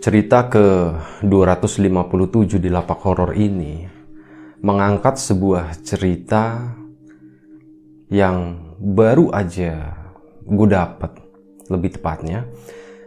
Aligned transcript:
Cerita 0.00 0.48
ke 0.48 0.96
257 1.20 2.56
di 2.56 2.72
lapak 2.72 3.04
horor 3.04 3.36
ini 3.36 3.84
mengangkat 4.64 5.20
sebuah 5.20 5.76
cerita 5.84 6.72
yang 8.08 8.64
baru 8.80 9.28
aja 9.28 9.92
gue 10.40 10.68
dapet 10.72 11.12
lebih 11.68 12.00
tepatnya. 12.00 12.48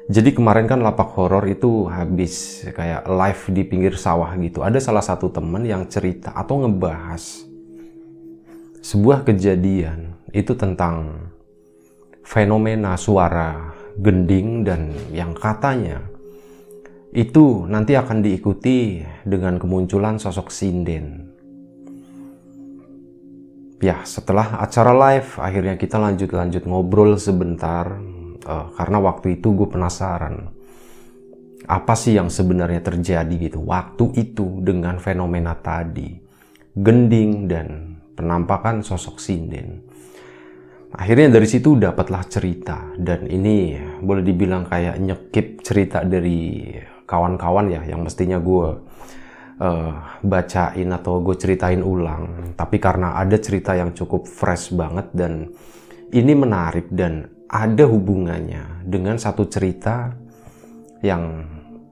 Jadi 0.06 0.38
kemarin 0.38 0.70
kan 0.70 0.86
lapak 0.86 1.18
horor 1.18 1.42
itu 1.50 1.90
habis 1.90 2.62
kayak 2.78 3.10
live 3.10 3.44
di 3.50 3.62
pinggir 3.66 3.98
sawah 3.98 4.30
gitu. 4.38 4.62
Ada 4.62 4.78
salah 4.78 5.02
satu 5.02 5.34
temen 5.34 5.66
yang 5.66 5.90
cerita 5.90 6.30
atau 6.38 6.62
ngebahas 6.62 7.50
sebuah 8.86 9.26
kejadian 9.26 10.14
itu 10.30 10.54
tentang 10.54 11.26
fenomena 12.22 12.94
suara 13.02 13.74
gending 13.98 14.62
dan 14.62 14.94
yang 15.10 15.34
katanya 15.34 16.13
itu 17.14 17.70
nanti 17.70 17.94
akan 17.94 18.26
diikuti 18.26 19.06
dengan 19.22 19.62
kemunculan 19.62 20.18
sosok 20.18 20.50
sinden. 20.50 21.30
Ya, 23.78 24.02
setelah 24.02 24.58
acara 24.58 24.96
live, 24.96 25.38
akhirnya 25.38 25.78
kita 25.78 26.02
lanjut-lanjut 26.02 26.66
ngobrol 26.66 27.20
sebentar 27.22 28.02
uh, 28.50 28.74
karena 28.74 28.98
waktu 28.98 29.38
itu 29.38 29.54
gue 29.54 29.70
penasaran 29.70 30.50
apa 31.64 31.96
sih 31.96 32.20
yang 32.20 32.28
sebenarnya 32.28 32.84
terjadi 32.84 33.32
gitu 33.40 33.64
waktu 33.64 34.12
itu 34.20 34.60
dengan 34.60 35.00
fenomena 35.00 35.56
tadi, 35.56 36.12
gending 36.76 37.48
dan 37.48 38.00
penampakan 38.18 38.84
sosok 38.84 39.22
sinden. 39.22 39.86
Akhirnya 40.94 41.34
dari 41.40 41.48
situ 41.50 41.74
dapatlah 41.74 42.26
cerita 42.30 42.94
dan 43.00 43.26
ini 43.26 43.80
boleh 44.02 44.22
dibilang 44.22 44.70
kayak 44.70 45.02
nyekip 45.02 45.66
cerita 45.66 46.06
dari 46.06 46.70
kawan-kawan 47.14 47.70
ya 47.70 47.86
yang 47.86 48.02
mestinya 48.02 48.42
gue 48.42 48.82
uh, 49.62 49.94
bacain 50.26 50.90
atau 50.90 51.22
gue 51.22 51.36
ceritain 51.38 51.86
ulang. 51.86 52.58
Tapi 52.58 52.82
karena 52.82 53.22
ada 53.22 53.38
cerita 53.38 53.78
yang 53.78 53.94
cukup 53.94 54.26
fresh 54.26 54.74
banget 54.74 55.14
dan 55.14 55.54
ini 56.10 56.34
menarik 56.34 56.90
dan 56.90 57.30
ada 57.54 57.86
hubungannya 57.86 58.82
dengan 58.82 59.22
satu 59.22 59.46
cerita 59.46 60.10
yang 61.06 61.46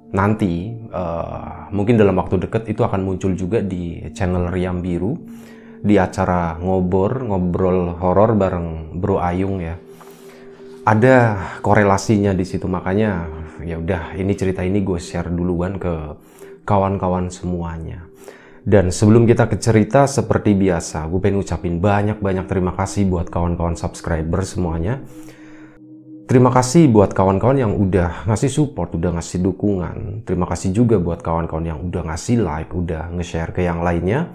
nanti 0.10 0.74
uh, 0.90 1.70
mungkin 1.70 2.02
dalam 2.02 2.18
waktu 2.18 2.42
dekat 2.50 2.66
itu 2.68 2.82
akan 2.82 3.06
muncul 3.06 3.38
juga 3.38 3.62
di 3.62 4.10
channel 4.12 4.50
Riam 4.50 4.82
Biru 4.82 5.14
di 5.82 5.98
acara 5.98 6.58
ngobor 6.58 7.26
ngobrol 7.26 7.98
horor 7.98 8.34
bareng 8.34 8.98
Bro 8.98 9.22
Ayung 9.22 9.62
ya. 9.62 9.78
Ada 10.82 11.38
korelasinya 11.62 12.34
di 12.34 12.42
situ 12.42 12.66
makanya 12.66 13.41
ya 13.64 13.82
udah 13.82 14.18
ini 14.18 14.34
cerita 14.36 14.62
ini 14.66 14.82
gue 14.82 15.00
share 15.00 15.30
duluan 15.30 15.78
ke 15.78 16.18
kawan-kawan 16.66 17.30
semuanya. 17.34 18.06
Dan 18.62 18.94
sebelum 18.94 19.26
kita 19.26 19.50
ke 19.50 19.58
cerita 19.58 20.06
seperti 20.06 20.54
biasa, 20.54 21.10
gue 21.10 21.18
pengen 21.18 21.42
ucapin 21.42 21.82
banyak-banyak 21.82 22.46
terima 22.46 22.78
kasih 22.78 23.10
buat 23.10 23.34
kawan-kawan 23.34 23.74
subscriber 23.74 24.46
semuanya. 24.46 25.02
Terima 26.30 26.54
kasih 26.54 26.88
buat 26.88 27.12
kawan-kawan 27.12 27.58
yang 27.58 27.74
udah 27.74 28.30
ngasih 28.30 28.54
support, 28.54 28.94
udah 28.94 29.18
ngasih 29.18 29.42
dukungan. 29.42 30.24
Terima 30.24 30.46
kasih 30.46 30.72
juga 30.72 31.02
buat 31.02 31.26
kawan-kawan 31.26 31.66
yang 31.74 31.80
udah 31.82 32.08
ngasih 32.14 32.40
like, 32.40 32.72
udah 32.72 33.10
nge-share 33.18 33.52
ke 33.52 33.66
yang 33.66 33.82
lainnya. 33.82 34.30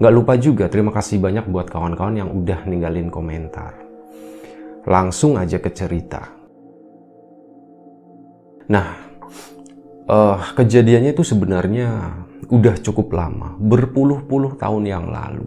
Gak 0.00 0.10
lupa 0.16 0.40
juga 0.40 0.72
terima 0.72 0.90
kasih 0.90 1.20
banyak 1.20 1.44
buat 1.52 1.68
kawan-kawan 1.68 2.16
yang 2.16 2.32
udah 2.32 2.64
ninggalin 2.64 3.12
komentar. 3.12 3.76
Langsung 4.88 5.36
aja 5.36 5.60
ke 5.60 5.68
cerita. 5.68 6.39
Nah, 8.70 8.86
uh, 10.06 10.38
kejadiannya 10.54 11.10
itu 11.10 11.26
sebenarnya 11.26 12.22
udah 12.46 12.74
cukup 12.78 13.10
lama, 13.10 13.58
berpuluh-puluh 13.58 14.54
tahun 14.54 14.86
yang 14.86 15.10
lalu. 15.10 15.46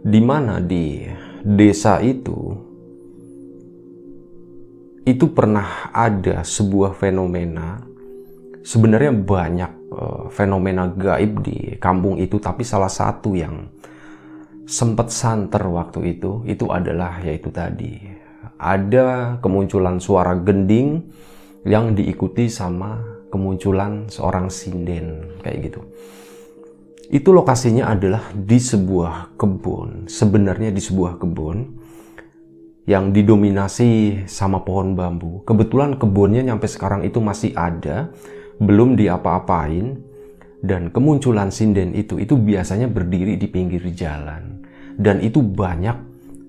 Di 0.00 0.20
mana 0.24 0.56
di 0.58 1.04
desa 1.44 2.00
itu 2.00 2.68
itu 5.08 5.32
pernah 5.32 5.88
ada 5.88 6.44
sebuah 6.44 6.92
fenomena 6.92 7.80
sebenarnya 8.60 9.12
banyak 9.16 9.72
uh, 9.88 10.24
fenomena 10.28 10.84
gaib 10.92 11.40
di 11.40 11.80
kampung 11.80 12.20
itu 12.20 12.36
tapi 12.36 12.60
salah 12.60 12.92
satu 12.92 13.32
yang 13.32 13.72
sempat 14.68 15.08
santer 15.08 15.64
waktu 15.64 16.20
itu 16.20 16.44
itu 16.44 16.68
adalah 16.68 17.24
yaitu 17.24 17.48
tadi 17.48 17.96
ada 18.60 19.40
kemunculan 19.40 19.96
suara 19.96 20.36
gending 20.36 21.08
yang 21.66 21.94
diikuti 21.94 22.46
sama 22.46 23.02
kemunculan 23.32 24.06
seorang 24.06 24.52
sinden 24.52 25.38
kayak 25.42 25.72
gitu. 25.72 25.80
Itu 27.08 27.32
lokasinya 27.32 27.88
adalah 27.88 28.20
di 28.36 28.60
sebuah 28.60 29.40
kebun, 29.40 30.06
sebenarnya 30.12 30.68
di 30.68 30.82
sebuah 30.82 31.16
kebun 31.16 31.58
yang 32.84 33.16
didominasi 33.16 34.24
sama 34.28 34.60
pohon 34.60 34.92
bambu. 34.92 35.40
Kebetulan 35.48 35.96
kebunnya 35.96 36.44
nyampe 36.44 36.68
sekarang 36.68 37.04
itu 37.08 37.20
masih 37.20 37.56
ada, 37.56 38.12
belum 38.60 38.96
diapa-apain 38.96 40.04
dan 40.60 40.90
kemunculan 40.92 41.48
sinden 41.48 41.94
itu 41.94 42.18
itu 42.18 42.34
biasanya 42.34 42.90
berdiri 42.90 43.38
di 43.38 43.46
pinggir 43.46 43.86
jalan 43.94 44.66
dan 44.98 45.22
itu 45.22 45.38
banyak 45.38 45.94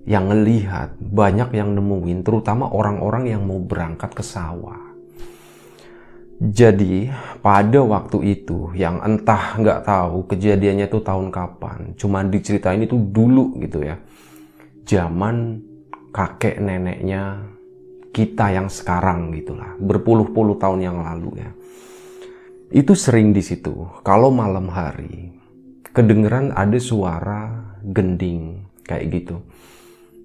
yang 0.10 0.26
ngelihat, 0.34 0.98
banyak 0.98 1.54
yang 1.54 1.78
nemuin, 1.78 2.26
terutama 2.26 2.66
orang-orang 2.74 3.30
yang 3.30 3.46
mau 3.46 3.62
berangkat 3.62 4.10
ke 4.18 4.26
sawah. 4.26 4.89
Jadi 6.40 7.12
pada 7.44 7.84
waktu 7.84 8.40
itu 8.40 8.72
yang 8.72 9.04
entah 9.04 9.60
nggak 9.60 9.84
tahu 9.84 10.24
kejadiannya 10.24 10.88
itu 10.88 11.04
tahun 11.04 11.36
kapan, 11.36 12.00
cuman 12.00 12.32
diceritain 12.32 12.80
itu 12.80 12.96
dulu 12.96 13.60
gitu 13.60 13.84
ya. 13.84 14.00
Zaman 14.88 15.60
kakek 16.16 16.64
neneknya 16.64 17.44
kita 18.16 18.56
yang 18.56 18.72
sekarang 18.72 19.36
gitulah, 19.36 19.76
berpuluh-puluh 19.84 20.56
tahun 20.56 20.80
yang 20.80 20.98
lalu 21.04 21.44
ya. 21.44 21.52
Itu 22.72 22.96
sering 22.96 23.36
di 23.36 23.44
situ. 23.44 23.76
Kalau 24.08 24.32
malam 24.32 24.72
hari 24.72 25.36
kedengeran 25.92 26.56
ada 26.56 26.80
suara 26.80 27.76
gending 27.84 28.64
kayak 28.88 29.12
gitu. 29.12 29.44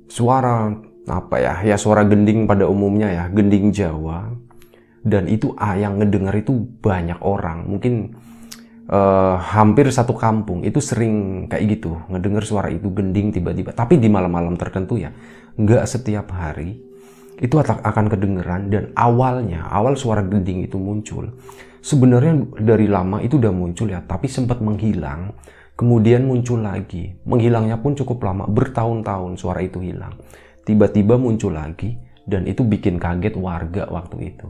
Suara 0.07 0.71
apa 1.11 1.37
ya? 1.43 1.55
Ya 1.67 1.75
suara 1.75 2.07
gending 2.07 2.47
pada 2.47 2.71
umumnya 2.71 3.11
ya, 3.11 3.25
gending 3.35 3.75
Jawa 3.75 4.31
dan 5.05 5.29
itu 5.29 5.53
ah, 5.61 5.77
yang 5.77 6.01
ngedengar 6.01 6.33
itu 6.33 6.65
banyak 6.81 7.21
orang. 7.21 7.69
Mungkin 7.69 8.17
uh, 8.89 9.37
hampir 9.37 9.93
satu 9.93 10.17
kampung. 10.17 10.65
Itu 10.65 10.81
sering 10.81 11.47
kayak 11.47 11.65
gitu 11.79 12.01
ngedengar 12.09 12.43
suara 12.49 12.73
itu 12.73 12.89
gending 12.89 13.29
tiba-tiba. 13.31 13.77
Tapi 13.77 14.01
di 14.01 14.09
malam-malam 14.09 14.57
tertentu 14.57 14.97
ya 14.97 15.13
nggak 15.61 15.85
setiap 15.85 16.33
hari 16.33 16.81
itu 17.37 17.55
akan 17.61 18.09
kedengeran. 18.09 18.73
Dan 18.73 18.97
awalnya 18.97 19.69
awal 19.69 19.95
suara 20.01 20.25
gending 20.25 20.65
itu 20.65 20.81
muncul 20.81 21.37
sebenarnya 21.85 22.57
dari 22.65 22.89
lama 22.89 23.21
itu 23.21 23.37
udah 23.37 23.53
muncul 23.53 23.93
ya 23.93 24.01
tapi 24.01 24.27
sempat 24.27 24.65
menghilang. 24.65 25.37
Kemudian 25.75 26.25
muncul 26.25 26.63
lagi. 26.63 27.19
Menghilangnya 27.27 27.83
pun 27.83 27.99
cukup 27.99 28.25
lama 28.25 28.47
bertahun-tahun 28.47 29.37
suara 29.37 29.59
itu 29.61 29.83
hilang. 29.83 30.17
Tiba-tiba 30.65 31.19
muncul 31.21 31.53
lagi 31.53 31.99
dan 32.25 32.49
itu 32.49 32.65
bikin 32.65 32.97
kaget 32.97 33.37
warga 33.37 33.85
waktu 33.93 34.33
itu 34.33 34.49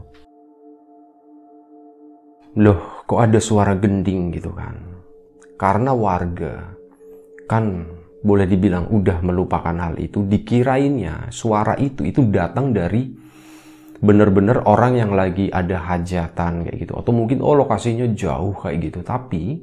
loh 2.55 3.03
kok 3.03 3.19
ada 3.19 3.39
suara 3.43 3.75
gending 3.75 4.31
gitu 4.31 4.51
kan? 4.55 4.75
Karena 5.55 5.91
warga 5.95 6.75
kan 7.45 7.87
boleh 8.25 8.49
dibilang 8.49 8.89
udah 8.89 9.21
melupakan 9.21 9.75
hal 9.77 10.01
itu 10.01 10.25
dikirainnya 10.25 11.29
suara 11.29 11.77
itu 11.77 12.01
itu 12.01 12.25
datang 12.33 12.73
dari 12.73 13.13
bener-bener 14.01 14.65
orang 14.65 14.97
yang 14.97 15.11
lagi 15.13 15.47
ada 15.53 15.79
hajatan 15.79 16.67
kayak 16.67 16.77
gitu. 16.81 16.93
Atau 16.97 17.13
mungkin 17.13 17.39
oh 17.45 17.55
lokasinya 17.55 18.09
jauh 18.11 18.55
kayak 18.57 18.91
gitu. 18.91 18.99
Tapi 19.05 19.61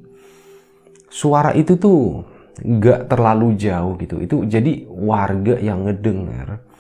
suara 1.11 1.53
itu 1.53 1.77
tuh 1.77 2.23
nggak 2.61 3.11
terlalu 3.11 3.57
jauh 3.59 3.99
gitu. 3.99 4.17
Itu 4.23 4.37
jadi 4.47 4.87
warga 4.89 5.59
yang 5.59 5.89
ngedenger 5.89 6.72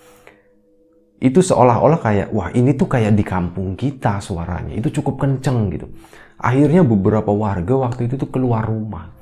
itu 1.22 1.38
seolah-olah 1.38 2.02
kayak 2.02 2.28
wah 2.34 2.50
ini 2.50 2.74
tuh 2.74 2.90
kayak 2.90 3.14
di 3.14 3.22
kampung 3.22 3.78
kita 3.78 4.18
suaranya. 4.18 4.74
Itu 4.74 4.90
cukup 4.90 5.22
kenceng 5.22 5.70
gitu. 5.70 5.86
Akhirnya 6.42 6.82
beberapa 6.82 7.30
warga 7.30 7.78
waktu 7.78 8.10
itu 8.10 8.18
tuh 8.18 8.26
keluar 8.26 8.66
rumah. 8.66 9.14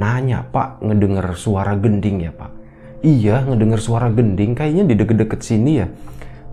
Nanya 0.00 0.48
pak 0.48 0.80
ngedenger 0.80 1.36
suara 1.36 1.76
gending 1.76 2.24
ya 2.24 2.32
pak? 2.32 2.50
Iya 3.04 3.44
ngedenger 3.44 3.80
suara 3.84 4.08
gending. 4.08 4.56
Kayaknya 4.56 4.84
di 4.88 4.94
deket-deket 4.96 5.40
sini 5.44 5.72
ya. 5.84 5.86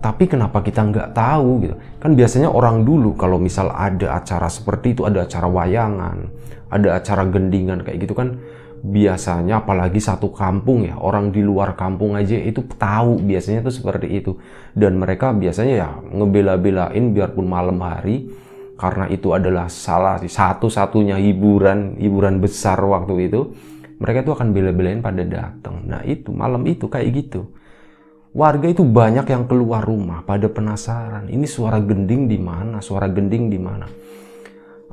Tapi 0.04 0.28
kenapa 0.28 0.60
kita 0.60 0.84
nggak 0.84 1.16
tahu? 1.16 1.64
Gitu. 1.64 1.74
Kan 1.96 2.12
biasanya 2.12 2.52
orang 2.52 2.84
dulu 2.84 3.16
kalau 3.16 3.40
misal 3.40 3.72
ada 3.72 4.20
acara 4.20 4.52
seperti 4.52 4.92
itu 4.92 5.08
ada 5.08 5.24
acara 5.24 5.48
wayangan 5.48 6.28
ada 6.74 6.98
acara 6.98 7.22
gendingan 7.30 7.86
kayak 7.86 8.02
gitu 8.02 8.18
kan 8.18 8.42
biasanya 8.84 9.64
apalagi 9.64 9.96
satu 9.96 10.28
kampung 10.28 10.84
ya 10.84 11.00
orang 11.00 11.32
di 11.32 11.40
luar 11.40 11.72
kampung 11.72 12.12
aja 12.20 12.36
itu 12.36 12.60
tahu 12.76 13.16
biasanya 13.24 13.64
itu 13.64 13.72
seperti 13.80 14.08
itu. 14.20 14.36
Dan 14.76 15.00
mereka 15.00 15.32
biasanya 15.32 15.74
ya 15.74 15.90
ngebela-belain 16.12 17.16
biarpun 17.16 17.48
malam 17.48 17.80
hari 17.80 18.28
karena 18.76 19.08
itu 19.08 19.32
adalah 19.32 19.72
salah 19.72 20.20
satu-satunya 20.20 21.16
hiburan 21.16 21.96
hiburan 21.96 22.42
besar 22.42 22.76
waktu 22.82 23.30
itu 23.30 23.54
mereka 24.02 24.26
itu 24.26 24.32
akan 24.34 24.50
bela-belain 24.50 24.98
pada 24.98 25.22
datang 25.22 25.86
nah 25.86 26.02
itu 26.04 26.34
malam 26.34 26.60
itu 26.68 26.84
kayak 26.90 27.08
gitu. 27.14 27.48
Warga 28.34 28.66
itu 28.66 28.82
banyak 28.82 29.30
yang 29.30 29.46
keluar 29.46 29.86
rumah 29.86 30.26
pada 30.26 30.50
penasaran 30.50 31.30
ini 31.30 31.46
suara 31.46 31.78
gending 31.78 32.26
di 32.26 32.34
mana 32.34 32.82
suara 32.82 33.06
gending 33.06 33.46
di 33.46 33.62
mana 33.62 33.86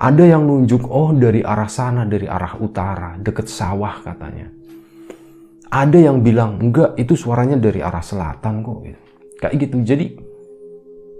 ada 0.02 0.26
yang 0.26 0.50
nunjuk, 0.50 0.90
oh 0.90 1.14
dari 1.14 1.46
arah 1.46 1.70
sana, 1.70 2.10
dari 2.10 2.26
arah 2.26 2.58
utara, 2.58 3.22
deket 3.22 3.46
sawah 3.46 4.02
katanya. 4.02 4.50
Ada 5.70 6.10
yang 6.10 6.26
bilang, 6.26 6.58
enggak 6.58 6.98
itu 6.98 7.14
suaranya 7.14 7.62
dari 7.62 7.86
arah 7.86 8.02
selatan 8.02 8.66
kok. 8.66 8.78
Gitu. 8.82 9.02
Kayak 9.38 9.54
gitu. 9.62 9.78
Jadi 9.86 10.06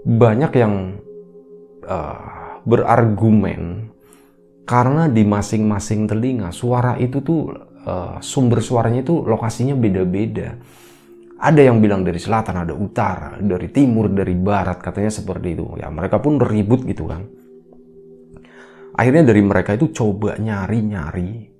banyak 0.02 0.52
yang 0.58 0.98
uh, 1.86 2.58
berargumen 2.66 3.86
karena 4.66 5.06
di 5.06 5.22
masing-masing 5.22 6.10
telinga 6.10 6.50
suara 6.50 6.98
itu 6.98 7.22
tuh 7.22 7.54
uh, 7.86 8.18
sumber 8.18 8.58
suaranya 8.58 9.06
itu 9.06 9.22
lokasinya 9.22 9.78
beda-beda. 9.78 10.58
Ada 11.38 11.70
yang 11.70 11.78
bilang 11.78 12.02
dari 12.02 12.18
selatan, 12.18 12.66
ada 12.66 12.74
utara, 12.74 13.38
dari 13.38 13.70
timur, 13.70 14.10
dari 14.10 14.34
barat, 14.34 14.82
katanya 14.82 15.10
seperti 15.14 15.54
itu. 15.54 15.66
Ya 15.78 15.86
mereka 15.86 16.18
pun 16.18 16.42
ribut 16.42 16.82
gitu 16.82 17.06
kan 17.06 17.41
akhirnya 18.96 19.32
dari 19.32 19.42
mereka 19.44 19.76
itu 19.76 19.92
coba 19.92 20.36
nyari-nyari 20.38 21.50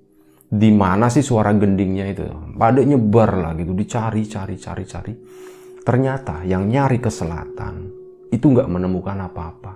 di 0.53 0.69
mana 0.69 1.09
sih 1.09 1.25
suara 1.25 1.49
gendingnya 1.53 2.05
itu. 2.13 2.25
Pada 2.53 2.81
nyebar 2.85 3.41
lah 3.41 3.51
gitu 3.57 3.73
dicari 3.73 4.25
cari 4.29 4.55
cari 4.57 4.83
cari. 4.85 5.13
Ternyata 5.83 6.45
yang 6.47 6.69
nyari 6.69 7.01
ke 7.01 7.09
selatan 7.09 7.75
itu 8.29 8.45
nggak 8.53 8.69
menemukan 8.69 9.17
apa-apa. 9.27 9.73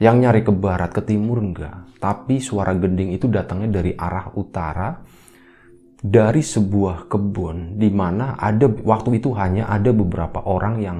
Yang 0.00 0.16
nyari 0.16 0.40
ke 0.46 0.52
barat 0.54 0.90
ke 0.96 1.02
timur 1.04 1.44
enggak 1.44 1.90
tapi 2.00 2.40
suara 2.40 2.72
gending 2.72 3.12
itu 3.12 3.28
datangnya 3.28 3.78
dari 3.78 3.92
arah 3.92 4.32
utara 4.32 4.96
dari 6.00 6.40
sebuah 6.40 7.12
kebun 7.12 7.76
di 7.76 7.92
mana 7.92 8.40
ada 8.40 8.64
waktu 8.64 9.20
itu 9.20 9.36
hanya 9.36 9.68
ada 9.68 9.92
beberapa 9.92 10.40
orang 10.48 10.80
yang 10.80 10.98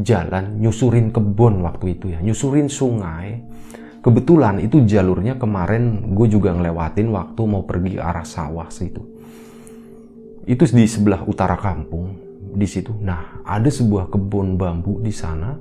jalan 0.00 0.56
nyusurin 0.56 1.12
kebun 1.12 1.60
waktu 1.60 2.00
itu 2.00 2.16
ya 2.16 2.24
nyusurin 2.24 2.72
sungai 2.72 3.44
Kebetulan 4.06 4.62
itu 4.62 4.86
jalurnya 4.86 5.34
kemarin 5.34 6.14
gue 6.14 6.30
juga 6.30 6.54
ngelewatin 6.54 7.10
waktu 7.10 7.42
mau 7.42 7.66
pergi 7.66 7.98
arah 7.98 8.22
sawah 8.22 8.70
situ. 8.70 9.02
Itu 10.46 10.62
di 10.70 10.86
sebelah 10.86 11.26
utara 11.26 11.58
kampung 11.58 12.14
di 12.54 12.70
situ. 12.70 12.94
Nah, 13.02 13.42
ada 13.42 13.66
sebuah 13.66 14.06
kebun 14.06 14.54
bambu 14.54 15.02
di 15.02 15.10
sana. 15.10 15.58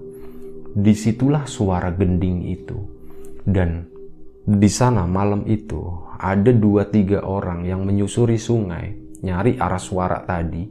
Di 0.78 0.94
situlah 0.94 1.50
suara 1.50 1.90
gending 1.90 2.46
itu. 2.46 2.78
Dan 3.42 3.82
di 4.46 4.70
sana 4.70 5.10
malam 5.10 5.50
itu 5.50 5.82
ada 6.22 6.54
dua 6.54 6.86
tiga 6.86 7.26
orang 7.26 7.66
yang 7.66 7.82
menyusuri 7.82 8.38
sungai 8.38 8.94
nyari 9.26 9.58
arah 9.58 9.82
suara 9.82 10.22
tadi. 10.22 10.70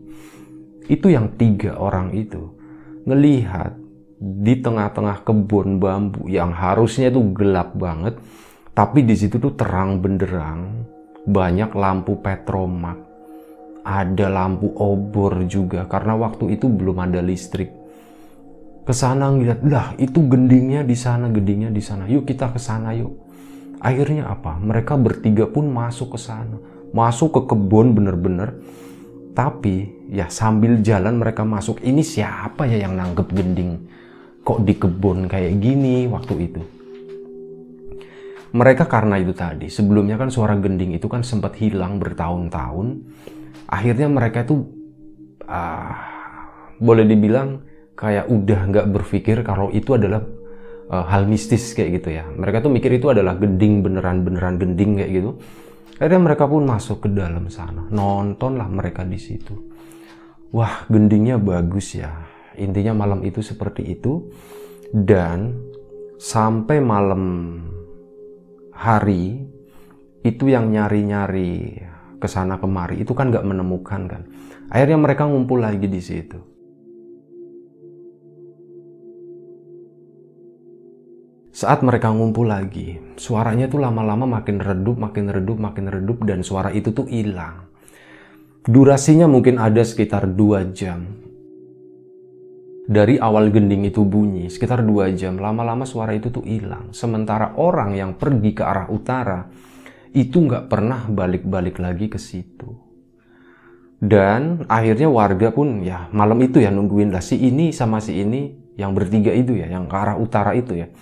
Itu 0.86 1.10
yang 1.10 1.34
tiga 1.34 1.74
orang 1.82 2.14
itu 2.14 2.54
ngelihat 3.02 3.83
di 4.24 4.56
tengah-tengah 4.56 5.20
kebun 5.20 5.76
bambu 5.76 6.24
yang 6.32 6.56
harusnya 6.56 7.12
itu 7.12 7.20
gelap 7.36 7.76
banget, 7.76 8.16
tapi 8.72 9.04
di 9.04 9.12
situ 9.12 9.36
tuh 9.36 9.52
terang 9.52 10.00
benderang, 10.00 10.88
banyak 11.28 11.76
lampu 11.76 12.16
petromak, 12.24 12.96
ada 13.84 14.26
lampu 14.32 14.72
obor 14.80 15.44
juga 15.44 15.84
karena 15.84 16.16
waktu 16.16 16.56
itu 16.56 16.72
belum 16.72 17.04
ada 17.04 17.20
listrik. 17.20 17.68
Ke 18.84 18.92
sana 18.96 19.28
ngeliat, 19.28 19.60
lah 19.64 19.92
itu 20.00 20.24
gendingnya 20.24 20.84
di 20.84 20.96
sana, 20.96 21.28
gendingnya 21.32 21.72
di 21.72 21.80
sana. 21.80 22.04
Yuk 22.04 22.28
kita 22.28 22.52
ke 22.52 22.60
sana 22.60 22.92
yuk. 22.92 23.16
Akhirnya 23.80 24.28
apa? 24.28 24.60
Mereka 24.60 24.96
bertiga 25.00 25.48
pun 25.48 25.68
masuk 25.72 26.16
ke 26.16 26.18
sana, 26.20 26.60
masuk 26.92 27.32
ke 27.32 27.40
kebun 27.52 27.96
bener-bener. 27.96 28.60
Tapi 29.32 30.08
ya 30.12 30.28
sambil 30.28 30.84
jalan 30.84 31.16
mereka 31.16 31.48
masuk, 31.48 31.80
ini 31.80 32.04
siapa 32.04 32.68
ya 32.68 32.84
yang 32.84 32.96
nanggep 32.96 33.28
gending? 33.32 33.88
Kok 34.44 34.60
di 34.60 34.76
kebun 34.76 35.26
kayak 35.26 35.56
gini 35.56 36.04
waktu 36.06 36.34
itu. 36.44 36.62
Mereka 38.54 38.86
karena 38.86 39.18
itu 39.18 39.34
tadi, 39.34 39.66
sebelumnya 39.66 40.14
kan 40.14 40.30
suara 40.30 40.54
gending 40.54 40.94
itu 40.94 41.10
kan 41.10 41.26
sempat 41.26 41.58
hilang 41.58 41.98
bertahun-tahun. 41.98 43.02
Akhirnya 43.66 44.06
mereka 44.06 44.46
itu 44.46 44.62
uh, 45.48 45.90
boleh 46.78 47.02
dibilang 47.02 47.66
kayak 47.98 48.30
udah 48.30 48.60
nggak 48.70 48.86
berpikir 48.94 49.42
kalau 49.42 49.74
itu 49.74 49.98
adalah 49.98 50.22
uh, 50.86 51.02
hal 51.10 51.26
mistis 51.26 51.74
kayak 51.74 51.98
gitu 51.98 52.14
ya. 52.14 52.30
Mereka 52.30 52.62
tuh 52.62 52.70
mikir 52.70 52.94
itu 52.94 53.10
adalah 53.10 53.34
gending 53.34 53.82
beneran-beneran 53.82 54.62
gending 54.62 55.02
kayak 55.02 55.10
gitu. 55.10 55.30
Akhirnya 55.98 56.22
mereka 56.22 56.46
pun 56.46 56.62
masuk 56.62 57.06
ke 57.06 57.08
dalam 57.10 57.50
sana, 57.50 57.90
nontonlah 57.90 58.70
mereka 58.70 59.02
di 59.02 59.18
situ. 59.18 59.54
Wah, 60.54 60.86
gendingnya 60.86 61.42
bagus 61.42 61.98
ya 61.98 62.33
Intinya 62.58 62.94
malam 62.94 63.22
itu 63.26 63.42
seperti 63.42 63.98
itu 63.98 64.30
dan 64.94 65.58
sampai 66.18 66.78
malam 66.78 67.22
hari 68.70 69.42
itu 70.24 70.48
yang 70.48 70.72
nyari-nyari 70.72 71.82
ke 72.16 72.28
sana 72.30 72.56
kemari 72.56 73.04
itu 73.04 73.12
kan 73.12 73.28
nggak 73.28 73.44
menemukan 73.44 74.02
kan. 74.08 74.22
Akhirnya 74.72 74.96
mereka 74.96 75.28
ngumpul 75.28 75.60
lagi 75.60 75.86
di 75.90 76.00
situ. 76.00 76.38
Saat 81.54 81.86
mereka 81.86 82.10
ngumpul 82.10 82.50
lagi, 82.50 82.98
suaranya 83.14 83.70
tuh 83.70 83.78
lama-lama 83.78 84.26
makin 84.26 84.58
redup, 84.58 84.98
makin 84.98 85.30
redup, 85.30 85.54
makin 85.54 85.86
redup, 85.86 86.18
dan 86.26 86.42
suara 86.42 86.74
itu 86.74 86.90
tuh 86.90 87.06
hilang. 87.06 87.70
Durasinya 88.66 89.30
mungkin 89.30 89.62
ada 89.62 89.84
sekitar 89.86 90.34
2 90.34 90.74
jam 90.74 91.23
dari 92.84 93.16
awal 93.16 93.48
gending 93.48 93.88
itu 93.88 94.04
bunyi 94.04 94.52
sekitar 94.52 94.84
dua 94.84 95.08
jam 95.16 95.40
lama-lama 95.40 95.88
suara 95.88 96.12
itu 96.12 96.28
tuh 96.28 96.44
hilang. 96.44 96.92
Sementara 96.92 97.56
orang 97.56 97.96
yang 97.96 98.20
pergi 98.20 98.52
ke 98.52 98.60
arah 98.60 98.92
utara 98.92 99.48
itu 100.12 100.36
nggak 100.36 100.68
pernah 100.68 101.08
balik-balik 101.08 101.80
lagi 101.80 102.12
ke 102.12 102.20
situ. 102.20 102.68
Dan 104.04 104.68
akhirnya 104.68 105.08
warga 105.08 105.48
pun 105.48 105.80
ya 105.80 106.12
malam 106.12 106.36
itu 106.44 106.60
ya 106.60 106.68
nungguin 106.68 107.08
lah 107.08 107.24
si 107.24 107.40
ini 107.40 107.72
sama 107.72 108.04
si 108.04 108.20
ini 108.20 108.52
yang 108.76 108.92
bertiga 108.92 109.32
itu 109.32 109.56
ya 109.56 109.64
yang 109.64 109.88
ke 109.88 109.96
arah 109.96 110.20
utara 110.20 110.52
itu 110.52 110.76
ya. 110.76 110.92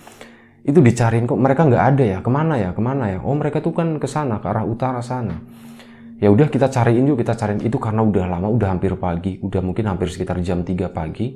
Itu 0.63 0.79
dicariin 0.79 1.27
kok 1.27 1.35
mereka 1.35 1.67
nggak 1.67 1.83
ada 1.83 2.03
ya 2.07 2.17
ke 2.23 2.31
mana 2.31 2.55
ya 2.55 2.71
ke 2.71 2.79
mana 2.79 3.11
ya? 3.11 3.19
Oh 3.19 3.35
mereka 3.35 3.59
tuh 3.59 3.75
kan 3.75 3.99
ke 3.99 4.07
sana 4.07 4.39
ke 4.39 4.47
arah 4.47 4.63
utara 4.63 5.03
sana. 5.03 5.35
Ya 6.23 6.31
udah 6.31 6.47
kita 6.47 6.71
cariin 6.71 7.03
yuk 7.03 7.19
kita 7.19 7.35
cariin. 7.35 7.59
Itu 7.59 7.75
karena 7.75 7.99
udah 7.99 8.23
lama 8.23 8.47
udah 8.47 8.71
hampir 8.71 8.95
pagi 8.95 9.35
udah 9.43 9.59
mungkin 9.59 9.83
hampir 9.91 10.07
sekitar 10.07 10.39
jam 10.39 10.63
3 10.63 10.87
pagi 10.87 11.35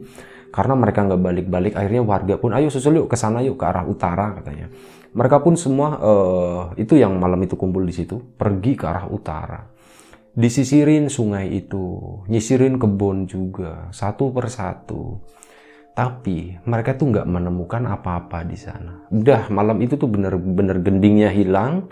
karena 0.50 0.74
mereka 0.74 1.04
nggak 1.06 1.22
balik-balik 1.22 1.74
akhirnya 1.76 2.04
warga 2.04 2.36
pun 2.40 2.56
ayo 2.56 2.72
susul 2.72 3.04
yuk 3.04 3.08
ke 3.12 3.18
sana 3.20 3.44
yuk 3.44 3.60
ke 3.60 3.66
arah 3.66 3.86
utara 3.86 4.38
katanya. 4.40 4.68
Mereka 5.18 5.42
pun 5.42 5.58
semua 5.58 5.98
uh, 5.98 6.62
itu 6.78 6.94
yang 7.00 7.18
malam 7.18 7.42
itu 7.42 7.58
kumpul 7.58 7.82
di 7.88 7.94
situ 7.96 8.22
pergi 8.38 8.78
ke 8.78 8.86
arah 8.86 9.06
utara. 9.10 9.62
Disisirin 10.38 11.10
sungai 11.10 11.50
itu 11.50 12.22
nyisirin 12.30 12.78
kebun 12.78 13.26
juga 13.26 13.90
satu 13.90 14.30
persatu 14.30 15.18
tapi 15.98 16.54
mereka 16.70 16.94
tuh 16.94 17.10
nggak 17.10 17.26
menemukan 17.26 17.82
apa-apa 17.90 18.46
di 18.46 18.54
sana. 18.54 19.10
Udah 19.10 19.50
malam 19.50 19.82
itu 19.82 19.98
tuh 19.98 20.06
bener-bener 20.06 20.78
gendingnya 20.86 21.34
hilang 21.34 21.90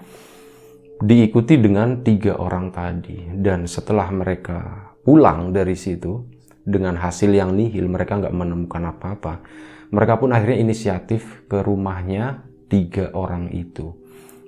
diikuti 1.01 1.57
dengan 1.57 2.05
tiga 2.05 2.37
orang 2.37 2.69
tadi. 2.69 3.33
Dan 3.33 3.65
setelah 3.65 4.13
mereka 4.13 4.93
pulang 5.01 5.49
dari 5.49 5.73
situ 5.73 6.34
dengan 6.65 6.97
hasil 6.97 7.29
yang 7.29 7.53
nihil 7.53 7.85
mereka 7.87 8.17
nggak 8.17 8.33
menemukan 8.33 8.83
apa-apa 8.89 9.45
mereka 9.93 10.17
pun 10.17 10.33
akhirnya 10.33 10.59
inisiatif 10.65 11.45
ke 11.45 11.61
rumahnya 11.61 12.43
tiga 12.67 13.13
orang 13.13 13.53
itu 13.53 13.93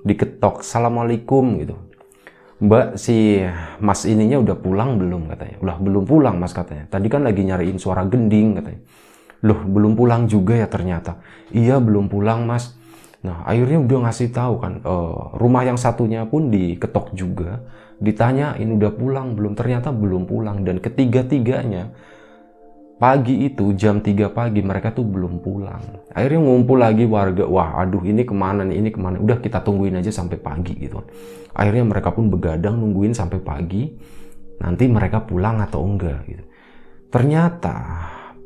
diketok 0.02 0.66
assalamualaikum 0.66 1.62
gitu 1.62 1.78
Mbak 2.58 2.98
si 2.98 3.38
mas 3.78 4.02
ininya 4.10 4.42
udah 4.42 4.58
pulang 4.58 4.98
belum 4.98 5.30
katanya. 5.30 5.58
Udah 5.62 5.78
belum 5.78 6.04
pulang 6.10 6.42
mas 6.42 6.58
katanya. 6.58 6.90
Tadi 6.90 7.06
kan 7.06 7.22
lagi 7.22 7.46
nyariin 7.46 7.78
suara 7.78 8.02
gending 8.10 8.58
katanya. 8.58 8.82
Loh 9.46 9.62
belum 9.62 9.94
pulang 9.94 10.26
juga 10.26 10.58
ya 10.58 10.66
ternyata. 10.66 11.22
Iya 11.54 11.78
belum 11.78 12.10
pulang 12.10 12.50
mas. 12.50 12.74
Nah 13.22 13.46
akhirnya 13.46 13.78
udah 13.78 14.10
ngasih 14.10 14.34
tahu 14.34 14.58
kan. 14.58 14.74
Uh, 14.82 15.38
rumah 15.38 15.70
yang 15.70 15.78
satunya 15.78 16.26
pun 16.26 16.50
diketok 16.50 17.14
juga. 17.14 17.62
Ditanyain 17.98 18.70
udah 18.70 18.92
pulang 18.94 19.34
belum. 19.34 19.58
Ternyata 19.58 19.89
belum 19.89 20.30
pulang. 20.30 20.62
Dan 20.62 20.77
ketiga-tiganya 20.77 21.92
pagi 22.98 23.46
itu 23.46 23.77
jam 23.77 24.01
3 24.01 24.34
pagi 24.34 24.66
mereka 24.66 24.89
tuh 24.89 25.06
belum 25.06 25.42
pulang. 25.46 26.10
Akhirnya 26.13 26.42
ngumpul 26.42 26.82
lagi 26.82 27.06
warga, 27.06 27.46
wah 27.46 27.77
aduh 27.77 28.01
ini 28.01 28.25
ke 28.25 28.34
mana 28.34 28.66
nih, 28.66 28.82
ini 28.82 28.89
ke 28.89 28.98
mana. 28.98 29.22
Udah 29.22 29.38
kita 29.38 29.62
tungguin 29.62 29.98
aja 30.01 30.10
sampai 30.10 30.42
pagi 30.42 30.74
gitu. 30.77 31.01
Akhirnya 31.54 31.86
mereka 31.86 32.10
pun 32.13 32.30
begadang 32.30 32.77
nungguin 32.77 33.13
sampai 33.13 33.38
pagi. 33.42 33.94
Nanti 34.58 34.89
mereka 34.89 35.22
pulang 35.22 35.62
atau 35.62 35.86
enggak 35.86 36.25
gitu. 36.25 36.44
Ternyata 37.13 37.77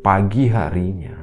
pagi 0.03 0.51
harinya 0.51 1.15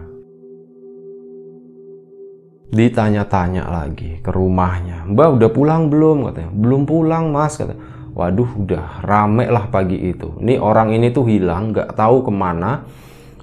ditanya-tanya 2.69 3.65
lagi 3.69 4.21
ke 4.21 4.31
rumahnya. 4.33 5.09
Mbak 5.09 5.29
udah 5.41 5.51
pulang 5.53 5.89
belum 5.89 6.33
katanya. 6.33 6.53
Belum 6.53 6.85
pulang 6.89 7.33
mas 7.33 7.57
katanya. 7.57 7.81
Waduh 8.19 8.51
udah 8.67 9.07
rame 9.07 9.47
lah 9.47 9.71
pagi 9.71 9.95
itu. 10.11 10.43
Ini 10.43 10.59
orang 10.59 10.91
ini 10.91 11.15
tuh 11.15 11.31
hilang 11.31 11.71
nggak 11.71 11.95
tahu 11.95 12.27
ke 12.27 12.33
mana 12.35 12.83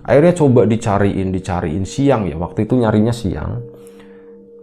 Akhirnya 0.05 0.37
coba 0.37 0.69
dicariin, 0.69 1.33
dicariin 1.33 1.81
siang 1.81 2.29
ya. 2.29 2.37
Waktu 2.37 2.69
itu 2.69 2.77
nyarinya 2.77 3.09
siang. 3.09 3.57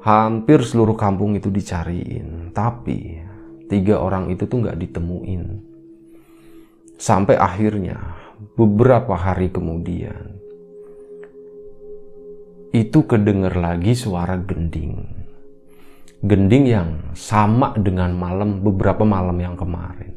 Hampir 0.07 0.62
seluruh 0.62 0.95
kampung 0.95 1.35
itu 1.35 1.50
dicariin. 1.50 2.54
Tapi 2.54 3.19
tiga 3.66 3.99
orang 3.99 4.31
itu 4.31 4.47
tuh 4.47 4.62
nggak 4.62 4.78
ditemuin. 4.78 5.42
Sampai 6.95 7.35
akhirnya 7.35 7.99
beberapa 8.54 9.19
hari 9.19 9.50
kemudian 9.50 10.38
itu 12.71 13.02
kedenger 13.02 13.59
lagi 13.59 13.99
suara 13.99 14.38
gending. 14.38 15.22
Gending 16.23 16.71
yang 16.71 16.88
sama 17.19 17.75
dengan 17.75 18.14
malam 18.14 18.62
beberapa 18.62 19.02
malam 19.02 19.35
yang 19.43 19.59
kemarin. 19.59 20.14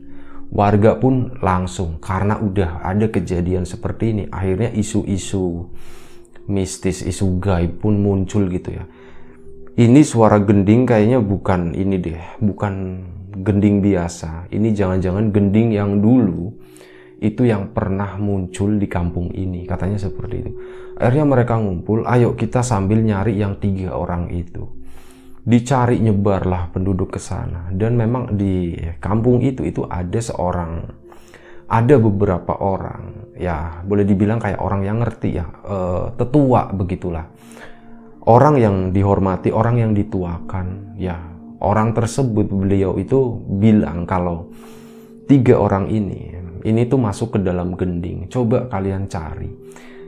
Warga 0.53 1.01
pun 1.01 1.33
langsung 1.41 1.97
karena 1.97 2.37
udah 2.37 2.85
ada 2.85 3.09
kejadian 3.09 3.65
seperti 3.65 4.13
ini 4.13 4.23
akhirnya 4.29 4.69
isu-isu 4.69 5.65
mistis 6.45 7.01
isu 7.01 7.41
gaib 7.41 7.81
pun 7.81 7.97
muncul 7.97 8.45
gitu 8.53 8.77
ya. 8.77 8.85
Ini 9.81 10.05
suara 10.05 10.37
gending 10.45 10.85
kayaknya 10.85 11.17
bukan 11.25 11.73
ini 11.73 11.97
deh 11.97 12.21
bukan 12.37 13.01
gending 13.41 13.81
biasa. 13.81 14.53
Ini 14.53 14.77
jangan-jangan 14.77 15.33
gending 15.33 15.73
yang 15.73 16.05
dulu 16.05 16.53
itu 17.17 17.49
yang 17.49 17.73
pernah 17.73 18.13
muncul 18.21 18.77
di 18.77 18.85
kampung 18.85 19.33
ini 19.33 19.65
katanya 19.65 19.97
seperti 19.97 20.35
itu. 20.37 20.51
Akhirnya 21.01 21.25
mereka 21.25 21.57
ngumpul 21.57 22.05
ayo 22.05 22.37
kita 22.37 22.61
sambil 22.61 23.01
nyari 23.01 23.41
yang 23.41 23.57
tiga 23.57 23.97
orang 23.97 24.29
itu 24.29 24.84
dicari 25.45 26.01
nyebarlah 26.01 26.73
penduduk 26.73 27.15
ke 27.15 27.19
sana. 27.21 27.69
Dan 27.69 27.95
memang 27.95 28.33
di 28.33 28.73
kampung 28.97 29.45
itu 29.45 29.61
itu 29.61 29.85
ada 29.85 30.17
seorang 30.17 30.89
ada 31.69 31.95
beberapa 32.01 32.57
orang. 32.57 33.33
Ya 33.37 33.85
boleh 33.85 34.03
dibilang 34.03 34.41
kayak 34.41 34.59
orang 34.59 34.81
yang 34.83 35.05
ngerti 35.05 35.37
ya 35.37 35.45
e, 35.63 35.77
tetua 36.17 36.73
begitulah. 36.73 37.29
Orang 38.25 38.57
yang 38.57 38.89
dihormati 38.89 39.53
orang 39.53 39.77
yang 39.77 39.91
dituakan 39.93 40.97
ya. 40.97 41.15
Orang 41.55 41.95
tersebut 41.95 42.51
beliau 42.51 42.99
itu 42.99 43.41
bilang 43.57 44.03
kalau 44.05 44.51
tiga 45.25 45.57
orang 45.57 45.87
ini 45.89 46.35
ini 46.65 46.81
tuh 46.89 46.99
masuk 46.99 47.37
ke 47.37 47.39
dalam 47.41 47.77
gending. 47.77 48.27
Coba 48.27 48.65
kalian 48.69 49.07
cari. 49.07 49.49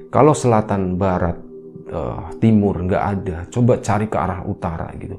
Kalau 0.10 0.34
selatan 0.34 0.98
barat 0.98 1.48
uh, 1.92 2.32
timur 2.40 2.84
nggak 2.84 3.04
ada 3.04 3.38
coba 3.48 3.80
cari 3.80 4.06
ke 4.08 4.18
arah 4.18 4.44
utara 4.44 4.88
gitu 5.00 5.18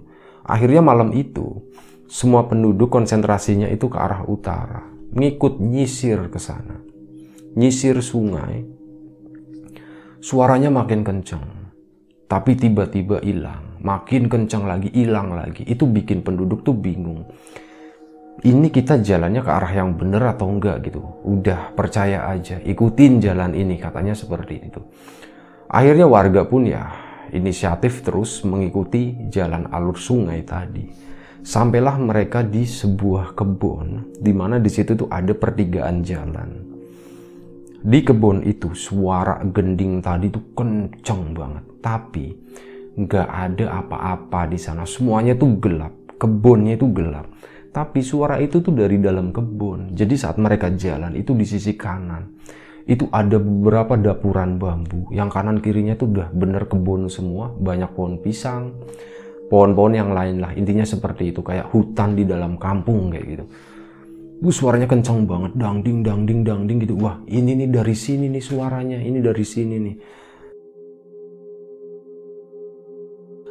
Akhirnya 0.48 0.80
malam 0.80 1.12
itu, 1.12 1.68
semua 2.08 2.48
penduduk 2.48 2.88
konsentrasinya 2.88 3.68
itu 3.68 3.92
ke 3.92 4.00
arah 4.00 4.24
utara, 4.24 4.88
ngikut 5.12 5.60
nyisir 5.60 6.32
ke 6.32 6.40
sana. 6.40 6.80
Nyisir 7.52 8.00
sungai. 8.00 8.64
Suaranya 10.24 10.72
makin 10.72 11.04
kencang, 11.04 11.44
tapi 12.26 12.56
tiba-tiba 12.56 13.20
hilang. 13.20 13.76
Makin 13.84 14.26
kencang 14.26 14.64
lagi, 14.64 14.88
hilang 14.90 15.36
lagi. 15.36 15.68
Itu 15.68 15.84
bikin 15.84 16.24
penduduk 16.24 16.64
tuh 16.64 16.74
bingung. 16.74 17.28
Ini 18.38 18.70
kita 18.70 19.02
jalannya 19.02 19.42
ke 19.42 19.50
arah 19.50 19.72
yang 19.74 19.98
benar 19.98 20.32
atau 20.32 20.48
enggak 20.48 20.88
gitu. 20.88 21.04
Udah 21.26 21.76
percaya 21.76 22.24
aja, 22.30 22.56
ikutin 22.62 23.20
jalan 23.20 23.52
ini 23.52 23.76
katanya 23.76 24.16
seperti 24.16 24.64
itu. 24.64 24.80
Akhirnya 25.68 26.08
warga 26.08 26.48
pun 26.48 26.64
ya 26.64 27.07
inisiatif 27.32 28.04
terus 28.04 28.44
mengikuti 28.44 29.16
jalan 29.28 29.68
alur 29.68 29.96
sungai 29.96 30.44
tadi. 30.44 30.86
Sampailah 31.38 31.96
mereka 31.96 32.44
di 32.44 32.66
sebuah 32.66 33.32
kebun, 33.32 34.18
di 34.20 34.32
mana 34.34 34.60
di 34.60 34.68
situ 34.68 34.98
tuh 34.98 35.08
ada 35.08 35.32
pertigaan 35.32 36.04
jalan. 36.04 36.50
Di 37.78 38.02
kebun 38.02 38.42
itu 38.42 38.74
suara 38.74 39.38
gending 39.46 40.02
tadi 40.02 40.28
tuh 40.28 40.52
kenceng 40.52 41.32
banget, 41.32 41.64
tapi 41.78 42.26
nggak 42.98 43.28
ada 43.30 43.66
apa-apa 43.80 44.50
di 44.50 44.58
sana. 44.58 44.82
Semuanya 44.82 45.38
tuh 45.38 45.56
gelap, 45.62 46.18
kebunnya 46.18 46.74
itu 46.74 46.90
gelap. 46.90 47.30
Tapi 47.70 48.02
suara 48.02 48.42
itu 48.42 48.58
tuh 48.58 48.74
dari 48.74 48.98
dalam 48.98 49.30
kebun. 49.30 49.94
Jadi 49.94 50.18
saat 50.18 50.36
mereka 50.42 50.74
jalan 50.74 51.14
itu 51.14 51.32
di 51.38 51.46
sisi 51.46 51.78
kanan 51.78 52.26
itu 52.88 53.04
ada 53.12 53.36
beberapa 53.36 54.00
dapuran 54.00 54.56
bambu. 54.56 55.12
Yang 55.12 55.28
kanan 55.36 55.60
kirinya 55.60 55.92
tuh 55.92 56.08
udah 56.08 56.32
bener 56.32 56.64
kebun 56.64 57.12
semua. 57.12 57.52
Banyak 57.52 57.92
pohon 57.92 58.16
pisang 58.24 58.72
pohon-pohon 59.52 59.92
yang 59.92 60.10
lain 60.16 60.40
lah. 60.40 60.56
Intinya 60.56 60.88
seperti 60.88 61.36
itu. 61.36 61.44
Kayak 61.44 61.68
hutan 61.68 62.16
di 62.16 62.24
dalam 62.24 62.56
kampung 62.56 63.12
kayak 63.12 63.26
gitu. 63.28 63.44
Uh, 64.38 64.54
suaranya 64.54 64.88
kencang 64.88 65.28
banget, 65.28 65.52
dangding, 65.58 66.00
dangding, 66.00 66.40
dangding 66.46 66.78
gitu. 66.80 66.94
Wah, 66.96 67.20
ini 67.28 67.58
nih 67.58 67.68
dari 67.68 67.92
sini 67.92 68.30
nih 68.32 68.44
suaranya, 68.44 69.02
ini 69.02 69.18
dari 69.18 69.44
sini 69.44 69.76
nih. 69.82 69.96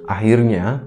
Akhirnya, 0.07 0.79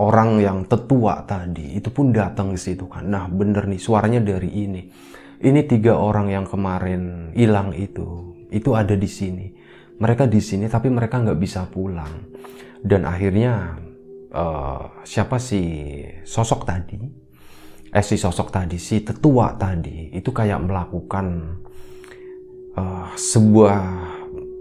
orang 0.00 0.40
yang 0.40 0.64
tetua 0.64 1.20
tadi 1.28 1.76
itu 1.76 1.92
pun 1.92 2.16
datang 2.16 2.56
ke 2.56 2.58
situ 2.58 2.88
kan. 2.88 3.04
Nah, 3.04 3.28
bener 3.28 3.68
nih 3.68 3.76
suaranya 3.76 4.24
dari 4.24 4.48
ini 4.48 4.82
ini 5.38 5.60
tiga 5.66 5.94
orang 5.98 6.32
yang 6.32 6.46
kemarin 6.46 7.34
hilang 7.34 7.70
itu 7.74 8.34
itu 8.50 8.74
ada 8.74 8.96
di 8.96 9.06
sini. 9.06 9.46
Mereka 9.98 10.30
di 10.30 10.38
sini 10.38 10.66
tapi 10.70 10.88
mereka 10.88 11.22
nggak 11.22 11.38
bisa 11.38 11.66
pulang. 11.66 12.30
Dan 12.78 13.06
akhirnya 13.06 13.74
uh, 14.30 15.02
siapa 15.02 15.42
si 15.42 15.62
sosok 16.22 16.62
tadi? 16.62 17.00
Eh 17.88 18.04
si 18.04 18.20
sosok 18.20 18.52
tadi 18.52 18.76
si 18.76 19.00
tetua 19.00 19.56
tadi 19.56 20.12
itu 20.12 20.28
kayak 20.28 20.60
melakukan 20.60 21.26
uh, 22.76 23.08
sebuah 23.16 23.80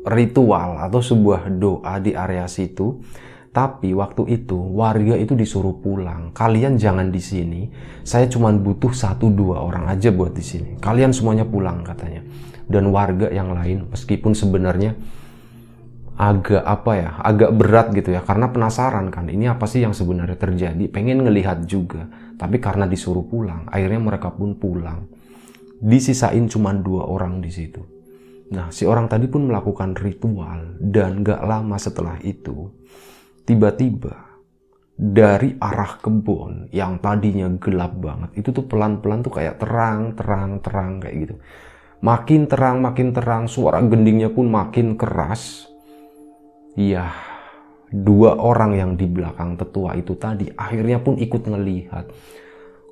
ritual 0.08 0.80
atau 0.80 1.04
sebuah 1.04 1.52
doa 1.60 2.00
di 2.00 2.16
area 2.16 2.48
situ 2.48 3.04
tapi 3.52 3.90
waktu 3.96 4.28
itu 4.30 4.56
warga 4.56 5.18
itu 5.18 5.34
disuruh 5.34 5.82
pulang. 5.82 6.30
Kalian 6.36 6.78
jangan 6.78 7.10
di 7.10 7.22
sini. 7.22 7.62
Saya 8.06 8.30
cuma 8.30 8.54
butuh 8.54 8.94
satu 8.94 9.34
dua 9.34 9.66
orang 9.66 9.90
aja 9.90 10.14
buat 10.14 10.36
di 10.36 10.46
sini. 10.46 10.70
Kalian 10.78 11.10
semuanya 11.10 11.48
pulang 11.48 11.82
katanya. 11.82 12.22
Dan 12.68 12.92
warga 12.92 13.32
yang 13.32 13.56
lain 13.56 13.88
meskipun 13.90 14.36
sebenarnya 14.36 14.94
agak 16.18 16.66
apa 16.66 16.92
ya, 16.98 17.10
agak 17.22 17.52
berat 17.56 17.88
gitu 17.94 18.14
ya 18.14 18.22
karena 18.22 18.52
penasaran 18.52 19.10
kan. 19.10 19.26
Ini 19.26 19.58
apa 19.58 19.66
sih 19.66 19.82
yang 19.82 19.96
sebenarnya 19.96 20.38
terjadi? 20.38 20.86
Pengen 20.92 21.26
ngelihat 21.26 21.66
juga. 21.66 22.06
Tapi 22.38 22.62
karena 22.62 22.86
disuruh 22.86 23.26
pulang, 23.26 23.66
akhirnya 23.72 23.98
mereka 23.98 24.30
pun 24.30 24.54
pulang. 24.62 25.10
Disisain 25.82 26.46
cuma 26.46 26.74
dua 26.74 27.10
orang 27.10 27.42
di 27.42 27.50
situ. 27.50 27.82
Nah, 28.48 28.72
si 28.72 28.88
orang 28.88 29.12
tadi 29.12 29.28
pun 29.28 29.50
melakukan 29.50 29.92
ritual 29.98 30.80
dan 30.80 31.20
gak 31.20 31.44
lama 31.44 31.76
setelah 31.76 32.16
itu 32.24 32.72
tiba-tiba 33.48 34.28
dari 34.98 35.56
arah 35.62 36.02
kebun 36.04 36.68
yang 36.76 37.00
tadinya 37.00 37.48
gelap 37.62 37.96
banget 38.02 38.44
itu 38.44 38.50
tuh 38.52 38.66
pelan-pelan 38.68 39.24
tuh 39.24 39.40
kayak 39.40 39.62
terang 39.62 40.18
terang 40.20 40.60
terang 40.60 41.00
kayak 41.00 41.16
gitu. 41.24 41.36
Makin 41.98 42.46
terang 42.46 42.78
makin 42.84 43.10
terang 43.16 43.50
suara 43.50 43.80
gendingnya 43.82 44.30
pun 44.30 44.52
makin 44.52 45.00
keras. 45.00 45.66
Iya 46.78 47.10
dua 47.88 48.36
orang 48.36 48.76
yang 48.76 48.92
di 49.00 49.08
belakang 49.08 49.56
tetua 49.56 49.96
itu 49.96 50.20
tadi 50.20 50.52
akhirnya 50.52 51.00
pun 51.00 51.16
ikut 51.16 51.42
ngelihat. 51.48 52.06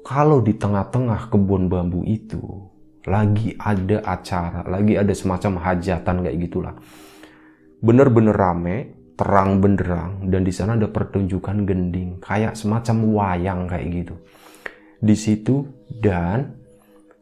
Kalau 0.05 0.39
di 0.39 0.53
tengah-tengah 0.55 1.33
kebun 1.33 1.67
bambu 1.67 2.05
itu 2.05 2.69
lagi 3.05 3.53
ada 3.57 4.01
acara 4.05 4.65
lagi 4.65 4.97
ada 4.97 5.13
semacam 5.13 5.57
hajatan 5.57 6.15
kayak 6.21 6.38
gitulah. 6.47 6.74
Bener-bener 7.81 8.33
rame 8.33 8.95
terang 9.15 9.63
benderang 9.63 10.27
dan 10.27 10.43
di 10.43 10.51
sana 10.51 10.75
ada 10.75 10.91
pertunjukan 10.91 11.63
gending 11.63 12.19
kayak 12.19 12.55
semacam 12.60 12.95
wayang 13.15 13.62
kayak 13.67 13.88
gitu. 14.03 14.15
di 14.95 15.13
situ 15.13 15.67
dan 16.01 16.55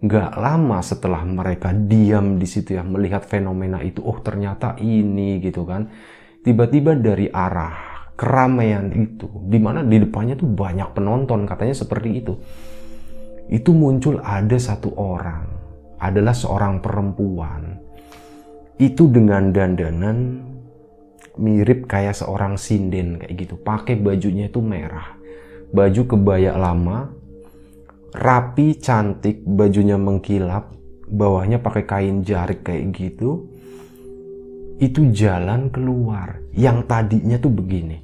nggak 0.03 0.35
lama 0.35 0.83
setelah 0.83 1.23
mereka 1.23 1.71
diam 1.71 2.35
di 2.35 2.43
situ 2.43 2.75
ya 2.75 2.83
melihat 2.83 3.23
fenomena 3.23 3.79
itu 3.79 4.03
oh 4.03 4.19
ternyata 4.19 4.75
ini 4.83 5.39
gitu 5.39 5.63
kan. 5.63 5.87
Tiba-tiba 6.43 6.99
dari 6.99 7.31
arah 7.31 8.11
keramaian 8.19 8.91
itu 8.91 9.31
di 9.47 9.55
mana 9.63 9.79
di 9.79 9.95
depannya 10.03 10.35
tuh 10.35 10.51
banyak 10.51 10.91
penonton 10.91 11.47
katanya 11.47 11.71
seperti 11.71 12.09
itu. 12.19 12.35
Itu 13.47 13.71
muncul 13.71 14.19
ada 14.19 14.59
satu 14.59 14.91
orang 14.99 15.47
adalah 16.03 16.35
seorang 16.35 16.83
perempuan. 16.83 17.79
Itu 18.75 19.07
dengan 19.07 19.55
dandanan 19.55 20.17
mirip 21.37 21.89
kayak 21.89 22.13
seorang 22.13 22.59
sinden 22.59 23.17
kayak 23.17 23.33
gitu. 23.37 23.55
Pakai 23.57 23.97
bajunya 23.97 24.49
itu 24.49 24.61
merah. 24.61 25.17
Baju 25.73 26.01
kebaya 26.05 26.53
lama, 26.53 27.09
rapi, 28.13 28.77
cantik, 28.77 29.41
bajunya 29.41 29.97
mengkilap, 29.97 30.69
bawahnya 31.09 31.57
pakai 31.57 31.83
kain 31.89 32.21
jarik 32.21 32.61
kayak 32.61 32.93
gitu. 32.93 33.49
Itu 34.77 35.09
jalan 35.09 35.73
keluar. 35.73 36.41
Yang 36.53 36.77
tadinya 36.85 37.37
tuh 37.41 37.53
begini. 37.53 37.97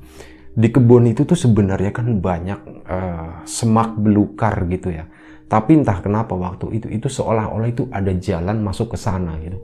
Di 0.59 0.67
kebun 0.73 1.07
itu 1.07 1.23
tuh 1.23 1.37
sebenarnya 1.37 1.93
kan 1.93 2.19
banyak 2.19 2.59
uh, 2.89 3.45
semak 3.45 3.93
belukar 4.01 4.65
gitu 4.65 4.89
ya. 4.89 5.05
Tapi 5.49 5.81
entah 5.81 6.01
kenapa 6.01 6.33
waktu 6.37 6.77
itu 6.77 6.87
itu 6.89 7.09
seolah-olah 7.09 7.69
itu 7.69 7.89
ada 7.89 8.13
jalan 8.17 8.61
masuk 8.61 8.93
ke 8.93 8.97
sana 9.01 9.33
gitu 9.41 9.57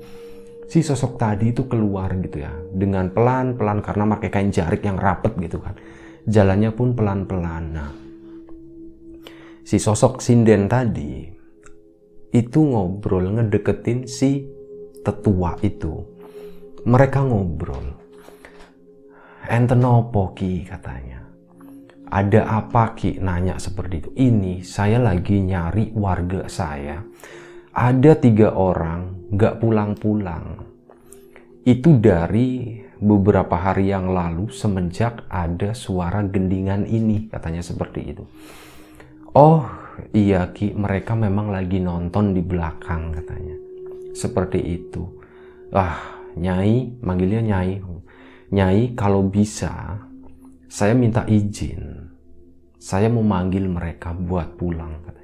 si 0.66 0.82
sosok 0.82 1.18
tadi 1.18 1.54
itu 1.54 1.70
keluar 1.70 2.14
gitu 2.20 2.42
ya. 2.42 2.54
Dengan 2.74 3.14
pelan-pelan 3.14 3.82
karena 3.86 4.04
pakai 4.18 4.30
kain 4.30 4.50
jarik 4.50 4.82
yang 4.86 4.98
rapet 4.98 5.38
gitu 5.40 5.62
kan. 5.62 5.78
Jalannya 6.26 6.74
pun 6.74 6.98
pelan-pelan. 6.98 7.66
Nah 7.74 7.92
si 9.66 9.82
sosok 9.82 10.22
sinden 10.22 10.70
tadi 10.70 11.26
itu 12.30 12.60
ngobrol 12.62 13.34
ngedeketin 13.34 14.06
si 14.06 14.46
tetua 15.02 15.58
itu. 15.66 16.06
Mereka 16.86 17.26
ngobrol. 17.26 17.98
Enten 19.50 19.82
opo 19.82 20.38
ki? 20.38 20.70
katanya. 20.70 21.26
Ada 22.10 22.46
apa 22.62 22.94
ki? 22.94 23.18
nanya 23.18 23.58
seperti 23.58 24.06
itu. 24.06 24.10
Ini 24.14 24.62
saya 24.62 25.02
lagi 25.02 25.42
nyari 25.42 25.94
warga 25.98 26.46
saya 26.46 27.02
ada 27.76 28.16
tiga 28.16 28.56
orang 28.56 29.28
gak 29.36 29.60
pulang-pulang. 29.60 30.64
Itu 31.68 32.00
dari 32.00 32.80
beberapa 33.04 33.60
hari 33.60 33.92
yang 33.92 34.16
lalu 34.16 34.48
semenjak 34.48 35.28
ada 35.28 35.76
suara 35.76 36.24
gendingan 36.24 36.88
ini, 36.88 37.28
katanya 37.28 37.60
seperti 37.60 38.16
itu. 38.16 38.24
Oh 39.36 39.68
iya 40.16 40.56
Ki, 40.56 40.72
mereka 40.72 41.20
memang 41.20 41.52
lagi 41.52 41.84
nonton 41.84 42.32
di 42.32 42.40
belakang 42.40 43.12
katanya. 43.12 43.60
Seperti 44.16 44.64
itu. 44.64 45.04
Wah, 45.76 46.00
Nyai, 46.40 47.04
manggilnya 47.04 47.44
Nyai. 47.44 47.84
Nyai 48.56 48.96
kalau 48.96 49.28
bisa, 49.28 50.00
saya 50.72 50.96
minta 50.96 51.28
izin. 51.28 52.08
Saya 52.80 53.12
mau 53.12 53.26
manggil 53.26 53.68
mereka 53.68 54.16
buat 54.16 54.56
pulang. 54.56 55.15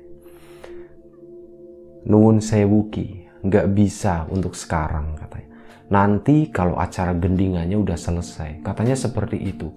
Nuwun 2.02 2.42
sewuki, 2.42 3.30
nggak 3.46 3.68
bisa 3.78 4.26
untuk 4.30 4.58
sekarang 4.58 5.18
katanya. 5.18 5.50
Nanti 5.92 6.48
kalau 6.50 6.80
acara 6.80 7.12
gendingannya 7.12 7.76
udah 7.76 8.00
selesai, 8.00 8.64
katanya 8.64 8.96
seperti 8.96 9.38
itu. 9.38 9.70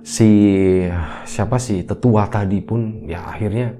Si 0.00 0.30
siapa 1.28 1.60
sih 1.60 1.84
tetua 1.84 2.30
tadi 2.30 2.62
pun 2.64 3.04
ya 3.04 3.26
akhirnya 3.26 3.74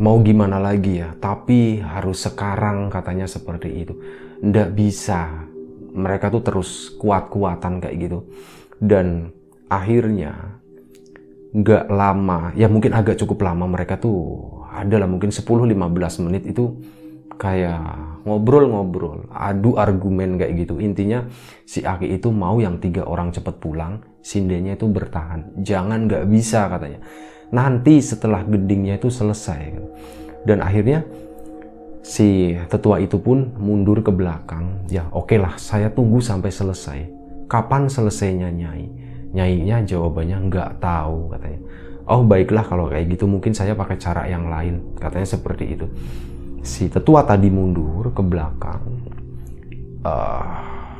mau 0.00 0.18
gimana 0.24 0.56
lagi 0.56 1.04
ya, 1.04 1.12
tapi 1.16 1.80
harus 1.84 2.24
sekarang 2.24 2.88
katanya 2.88 3.28
seperti 3.28 3.84
itu. 3.84 3.94
Nggak 4.40 4.70
bisa, 4.72 5.48
mereka 5.92 6.32
tuh 6.32 6.42
terus 6.44 6.92
kuat-kuatan 6.96 7.80
kayak 7.80 7.96
gitu. 8.00 8.18
Dan 8.80 9.32
akhirnya 9.68 10.56
nggak 11.52 11.88
lama, 11.88 12.52
ya 12.56 12.68
mungkin 12.68 12.96
agak 12.96 13.20
cukup 13.20 13.44
lama 13.44 13.64
mereka 13.68 13.96
tuh 14.00 14.55
adalah 14.76 15.08
mungkin 15.08 15.32
10-15 15.32 16.24
menit 16.28 16.44
itu 16.44 16.76
kayak 17.36 18.22
ngobrol-ngobrol, 18.24 19.28
adu 19.30 19.76
argumen 19.76 20.40
kayak 20.40 20.66
gitu. 20.66 20.80
Intinya 20.80 21.24
si 21.68 21.84
Aki 21.84 22.16
itu 22.18 22.32
mau 22.32 22.58
yang 22.58 22.80
tiga 22.80 23.04
orang 23.06 23.30
cepat 23.30 23.60
pulang, 23.60 24.00
sindenya 24.24 24.74
itu 24.74 24.88
bertahan. 24.88 25.60
Jangan 25.60 26.08
nggak 26.08 26.24
bisa 26.28 26.66
katanya. 26.66 27.00
Nanti 27.52 28.02
setelah 28.02 28.42
gendingnya 28.42 28.98
itu 28.98 29.12
selesai. 29.12 29.78
Dan 30.42 30.64
akhirnya 30.64 31.06
si 32.02 32.56
tetua 32.66 32.98
itu 32.98 33.20
pun 33.22 33.54
mundur 33.60 34.02
ke 34.02 34.10
belakang. 34.10 34.88
Ya 34.90 35.06
oke 35.12 35.30
okay 35.30 35.38
lah, 35.38 35.54
saya 35.60 35.92
tunggu 35.92 36.18
sampai 36.18 36.50
selesai. 36.50 36.98
Kapan 37.46 37.86
selesainya 37.86 38.50
nyai? 38.50 38.86
Nyainya 39.36 39.84
jawabannya 39.86 40.38
nggak 40.48 40.70
tahu 40.82 41.36
katanya 41.36 41.60
oh 42.06 42.22
baiklah 42.22 42.64
kalau 42.66 42.88
kayak 42.88 43.10
gitu. 43.14 43.26
Mungkin 43.26 43.52
saya 43.52 43.74
pakai 43.74 43.98
cara 43.98 44.26
yang 44.30 44.46
lain. 44.46 44.96
Katanya 44.96 45.28
seperti 45.28 45.64
itu. 45.76 45.86
Si 46.62 46.90
tetua 46.90 47.22
tadi 47.26 47.50
mundur 47.50 48.10
ke 48.10 48.22
belakang. 48.22 48.82
Uh, 50.06 50.42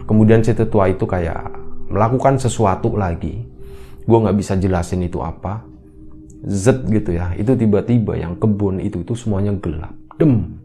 kemudian 0.06 0.42
si 0.42 0.54
tetua 0.54 0.90
itu 0.90 1.06
kayak 1.06 1.50
melakukan 1.90 2.38
sesuatu 2.38 2.94
lagi. 2.98 3.46
Gue 4.06 4.18
nggak 4.22 4.36
bisa 4.38 4.54
jelasin 4.58 5.06
itu 5.06 5.22
apa. 5.22 5.62
Z 6.46 6.86
gitu 6.86 7.14
ya. 7.14 7.34
Itu 7.34 7.58
tiba-tiba 7.58 8.18
yang 8.18 8.38
kebun 8.38 8.78
itu 8.82 9.02
itu 9.02 9.14
semuanya 9.18 9.54
gelap. 9.58 9.94
Dem. 10.18 10.62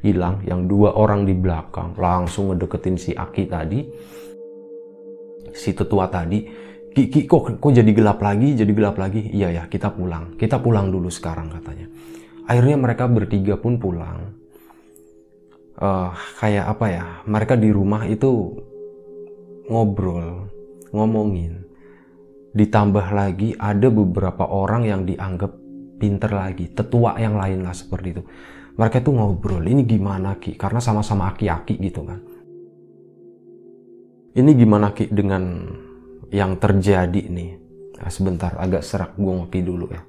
Hilang. 0.00 0.40
Yang 0.48 0.60
dua 0.68 0.96
orang 0.96 1.28
di 1.28 1.36
belakang. 1.36 1.96
Langsung 2.00 2.52
ngedeketin 2.52 2.96
si 2.96 3.12
Aki 3.12 3.44
tadi. 3.48 3.80
Si 5.50 5.76
tetua 5.76 6.08
tadi 6.08 6.46
Ki, 6.90 7.06
kok, 7.30 7.62
kok 7.62 7.70
jadi 7.70 7.90
gelap 7.94 8.18
lagi, 8.18 8.58
jadi 8.58 8.72
gelap 8.74 8.98
lagi? 8.98 9.22
Iya 9.30 9.48
ya, 9.54 9.62
kita 9.70 9.94
pulang. 9.94 10.34
Kita 10.34 10.58
pulang 10.58 10.90
dulu 10.90 11.06
sekarang 11.06 11.46
katanya. 11.46 11.86
Akhirnya 12.50 12.76
mereka 12.82 13.06
bertiga 13.06 13.54
pun 13.54 13.78
pulang. 13.78 14.34
Uh, 15.78 16.10
kayak 16.42 16.66
apa 16.66 16.86
ya? 16.90 17.04
Mereka 17.30 17.54
di 17.54 17.70
rumah 17.70 18.10
itu 18.10 18.58
ngobrol, 19.70 20.50
ngomongin. 20.90 21.62
Ditambah 22.50 23.06
lagi 23.14 23.54
ada 23.54 23.86
beberapa 23.86 24.50
orang 24.50 24.82
yang 24.82 25.06
dianggap 25.06 25.54
pinter 26.02 26.34
lagi, 26.34 26.74
tetua 26.74 27.14
yang 27.22 27.38
lain 27.38 27.62
lah 27.62 27.76
seperti 27.76 28.18
itu. 28.18 28.22
Mereka 28.74 29.06
tuh 29.06 29.14
ngobrol, 29.14 29.62
ini 29.62 29.86
gimana 29.86 30.42
Ki? 30.42 30.58
Karena 30.58 30.82
sama-sama 30.82 31.30
aki-aki 31.30 31.78
gitu 31.78 32.02
kan. 32.02 32.18
Ini 34.34 34.50
gimana 34.58 34.90
Ki 34.90 35.06
dengan 35.06 35.70
yang 36.30 36.54
terjadi 36.56 37.26
nih. 37.26 37.58
Nah, 38.00 38.08
sebentar, 38.08 38.56
agak 38.56 38.80
serak 38.86 39.18
gue 39.18 39.28
ngopi 39.28 39.60
dulu 39.60 39.90
ya. 39.90 40.00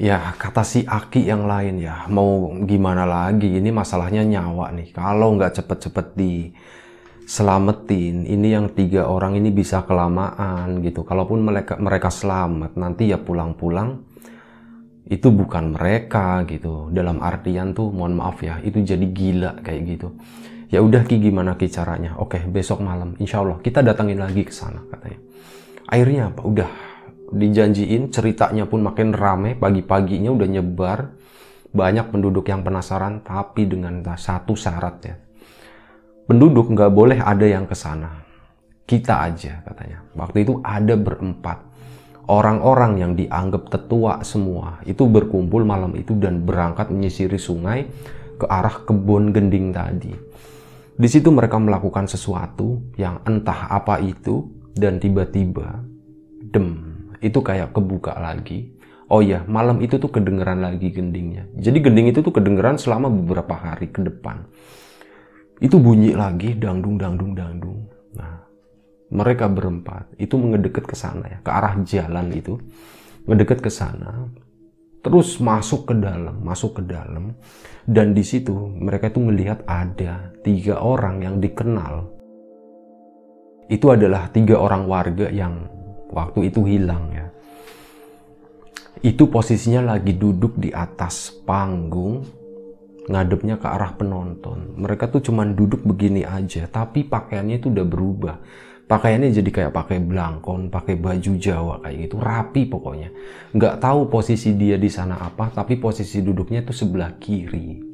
Ya, 0.00 0.32
kata 0.40 0.64
si 0.64 0.88
Aki 0.88 1.28
yang 1.28 1.44
lain 1.44 1.84
ya, 1.84 2.08
mau 2.08 2.48
gimana 2.64 3.04
lagi, 3.04 3.60
ini 3.60 3.68
masalahnya 3.68 4.24
nyawa 4.24 4.72
nih. 4.72 4.96
Kalau 4.96 5.36
nggak 5.36 5.60
cepet-cepet 5.60 6.16
diselamatin, 6.16 8.24
ini 8.24 8.48
yang 8.48 8.72
tiga 8.72 9.12
orang 9.12 9.36
ini 9.36 9.52
bisa 9.52 9.84
kelamaan 9.84 10.80
gitu. 10.80 11.04
Kalaupun 11.04 11.44
mereka 11.44 11.76
mereka 11.76 12.08
selamat, 12.08 12.80
nanti 12.80 13.12
ya 13.12 13.20
pulang-pulang 13.20 14.08
itu 15.10 15.28
bukan 15.34 15.74
mereka 15.74 16.46
gitu. 16.46 16.86
Dalam 16.94 17.18
artian 17.18 17.74
tuh 17.74 17.90
mohon 17.90 18.14
maaf 18.14 18.38
ya 18.46 18.62
itu 18.62 18.78
jadi 18.78 19.02
gila 19.10 19.58
kayak 19.60 19.82
gitu. 19.90 20.14
Ya 20.70 20.78
udah 20.78 21.02
ki 21.02 21.18
gimana 21.18 21.58
ki 21.58 21.66
caranya? 21.66 22.14
Oke 22.22 22.38
besok 22.46 22.78
malam 22.78 23.18
insya 23.18 23.42
Allah 23.42 23.58
kita 23.58 23.82
datangin 23.82 24.22
lagi 24.22 24.46
ke 24.46 24.54
sana 24.54 24.86
katanya. 24.86 25.18
Akhirnya 25.90 26.22
apa? 26.30 26.40
Udah 26.46 26.70
dijanjiin 27.34 28.14
ceritanya 28.14 28.70
pun 28.70 28.86
makin 28.86 29.10
rame 29.10 29.58
pagi-paginya 29.58 30.30
udah 30.30 30.48
nyebar. 30.48 31.00
Banyak 31.70 32.10
penduduk 32.10 32.50
yang 32.50 32.66
penasaran 32.66 33.22
tapi 33.22 33.66
dengan 33.66 34.02
satu 34.14 34.54
syarat 34.54 34.96
ya. 35.06 35.14
Penduduk 36.30 36.70
nggak 36.70 36.90
boleh 36.94 37.18
ada 37.18 37.46
yang 37.46 37.66
ke 37.66 37.74
sana. 37.74 38.22
Kita 38.86 39.26
aja 39.26 39.62
katanya. 39.66 40.02
Waktu 40.14 40.46
itu 40.46 40.58
ada 40.62 40.94
berempat 40.98 41.69
orang-orang 42.30 43.02
yang 43.02 43.12
dianggap 43.18 43.66
tetua 43.74 44.22
semua 44.22 44.78
itu 44.86 45.02
berkumpul 45.10 45.66
malam 45.66 45.98
itu 45.98 46.14
dan 46.14 46.46
berangkat 46.46 46.94
menyisiri 46.94 47.42
sungai 47.42 47.90
ke 48.38 48.46
arah 48.46 48.86
kebun 48.86 49.34
gending 49.34 49.74
tadi. 49.74 50.14
Di 50.94 51.08
situ 51.10 51.34
mereka 51.34 51.58
melakukan 51.58 52.06
sesuatu 52.06 52.94
yang 52.94 53.18
entah 53.26 53.66
apa 53.66 53.98
itu 53.98 54.46
dan 54.78 55.02
tiba-tiba 55.02 55.82
dem 56.54 57.02
itu 57.18 57.42
kayak 57.42 57.74
kebuka 57.74 58.14
lagi. 58.14 58.78
Oh 59.10 59.18
ya, 59.18 59.42
malam 59.50 59.82
itu 59.82 59.98
tuh 59.98 60.06
kedengeran 60.06 60.62
lagi 60.62 60.94
gendingnya. 60.94 61.50
Jadi 61.58 61.82
gending 61.82 62.14
itu 62.14 62.22
tuh 62.22 62.30
kedengeran 62.30 62.78
selama 62.78 63.10
beberapa 63.10 63.58
hari 63.58 63.90
ke 63.90 64.06
depan. 64.06 64.46
itu 65.60 65.76
bunyi 65.76 66.16
lagi 66.16 66.56
dangdung 66.56 66.96
dangdung 66.96 67.36
dangdung 67.36 67.84
nah 68.16 68.40
mereka 69.10 69.50
berempat 69.50 70.10
itu 70.16 70.38
mengedekat 70.38 70.86
ke 70.86 70.94
sana 70.94 71.26
ya 71.26 71.38
ke 71.42 71.50
arah 71.50 71.74
jalan 71.82 72.30
itu 72.30 72.56
mendekat 73.26 73.58
ke 73.58 73.70
sana 73.70 74.30
terus 75.02 75.38
masuk 75.42 75.90
ke 75.90 75.94
dalam 75.98 76.40
masuk 76.40 76.80
ke 76.80 76.82
dalam 76.86 77.34
dan 77.84 78.14
di 78.14 78.22
situ 78.22 78.54
mereka 78.54 79.10
itu 79.10 79.20
melihat 79.20 79.66
ada 79.66 80.30
tiga 80.46 80.78
orang 80.78 81.20
yang 81.20 81.36
dikenal 81.42 82.06
itu 83.70 83.86
adalah 83.90 84.30
tiga 84.30 84.58
orang 84.58 84.86
warga 84.86 85.30
yang 85.30 85.66
waktu 86.10 86.50
itu 86.50 86.66
hilang 86.66 87.10
ya 87.10 87.26
itu 89.00 89.32
posisinya 89.32 89.96
lagi 89.96 90.12
duduk 90.12 90.60
di 90.60 90.68
atas 90.70 91.32
panggung 91.48 92.40
ngadepnya 93.08 93.56
ke 93.56 93.66
arah 93.66 93.96
penonton. 93.96 94.78
Mereka 94.78 95.10
tuh 95.10 95.24
cuman 95.24 95.56
duduk 95.58 95.82
begini 95.82 96.22
aja, 96.22 96.70
tapi 96.70 97.02
pakaiannya 97.02 97.58
itu 97.58 97.72
udah 97.72 97.86
berubah. 97.86 98.36
Pakaiannya 98.90 99.30
jadi 99.30 99.50
kayak 99.54 99.70
pakai 99.70 100.02
belangkon, 100.02 100.66
pakai 100.66 100.98
baju 100.98 101.38
Jawa 101.38 101.78
kayak 101.78 102.10
gitu, 102.10 102.18
rapi 102.18 102.66
pokoknya. 102.66 103.14
Nggak 103.54 103.78
tahu 103.78 104.10
posisi 104.10 104.58
dia 104.58 104.74
di 104.74 104.90
sana 104.90 105.14
apa, 105.22 105.54
tapi 105.54 105.78
posisi 105.78 106.18
duduknya 106.18 106.66
itu 106.66 106.74
sebelah 106.74 107.14
kiri. 107.22 107.86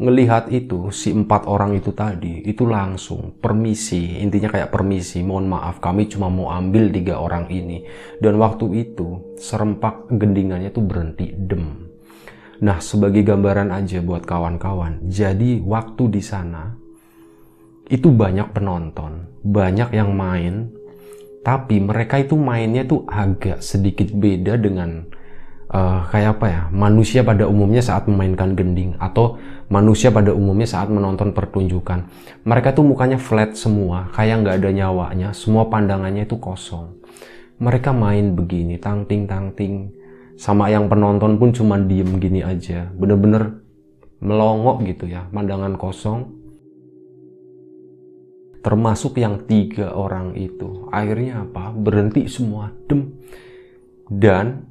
Ngelihat 0.00 0.52
itu, 0.52 0.92
si 0.92 1.12
empat 1.12 1.48
orang 1.48 1.76
itu 1.76 1.96
tadi, 1.96 2.44
itu 2.44 2.68
langsung 2.68 3.36
permisi, 3.36 4.20
intinya 4.20 4.52
kayak 4.52 4.68
permisi, 4.68 5.24
mohon 5.24 5.48
maaf 5.48 5.80
kami 5.80 6.08
cuma 6.08 6.28
mau 6.28 6.52
ambil 6.52 6.92
tiga 6.92 7.20
orang 7.20 7.48
ini. 7.48 7.84
Dan 8.20 8.36
waktu 8.40 8.76
itu, 8.76 9.36
serempak 9.40 10.08
gendingannya 10.12 10.68
tuh 10.68 10.84
berhenti, 10.84 11.32
dem 11.32 11.88
Nah, 12.60 12.76
sebagai 12.76 13.24
gambaran 13.24 13.72
aja 13.72 14.04
buat 14.04 14.28
kawan-kawan, 14.28 15.04
jadi 15.08 15.64
waktu 15.64 16.12
di 16.12 16.20
sana 16.20 16.79
itu 17.90 18.08
banyak 18.08 18.54
penonton, 18.54 19.26
banyak 19.42 19.90
yang 19.90 20.14
main, 20.14 20.70
tapi 21.42 21.82
mereka 21.82 22.22
itu 22.22 22.38
mainnya 22.38 22.86
tuh 22.86 23.02
agak 23.10 23.58
sedikit 23.58 24.06
beda 24.14 24.54
dengan 24.56 25.10
uh, 25.74 26.06
kayak 26.06 26.38
apa 26.38 26.46
ya, 26.46 26.62
manusia 26.70 27.26
pada 27.26 27.50
umumnya 27.50 27.82
saat 27.82 28.06
memainkan 28.06 28.54
gending 28.54 28.94
atau 29.02 29.36
manusia 29.66 30.14
pada 30.14 30.30
umumnya 30.30 30.70
saat 30.70 30.86
menonton 30.86 31.34
pertunjukan. 31.34 32.06
Mereka 32.46 32.78
tuh 32.78 32.86
mukanya 32.86 33.18
flat 33.18 33.58
semua, 33.58 34.06
kayak 34.14 34.46
nggak 34.46 34.56
ada 34.62 34.70
nyawanya, 34.70 35.28
semua 35.34 35.66
pandangannya 35.66 36.30
itu 36.30 36.38
kosong. 36.38 37.02
Mereka 37.60 37.90
main 37.90 38.38
begini, 38.38 38.78
tang 38.78 39.04
ting 39.04 39.26
tang 39.26 39.52
ting 39.52 40.00
sama 40.40 40.72
yang 40.72 40.88
penonton 40.88 41.36
pun 41.36 41.52
cuma 41.52 41.76
diem 41.76 42.16
gini 42.16 42.40
aja 42.40 42.88
bener-bener 42.96 43.60
melongok 44.24 44.88
gitu 44.88 45.04
ya 45.12 45.28
pandangan 45.28 45.76
kosong 45.76 46.32
termasuk 48.60 49.16
yang 49.16 49.44
tiga 49.48 49.96
orang 49.96 50.36
itu. 50.36 50.88
Akhirnya 50.92 51.44
apa? 51.48 51.72
Berhenti 51.72 52.28
semua. 52.28 52.72
Dem. 52.88 53.16
Dan 54.10 54.64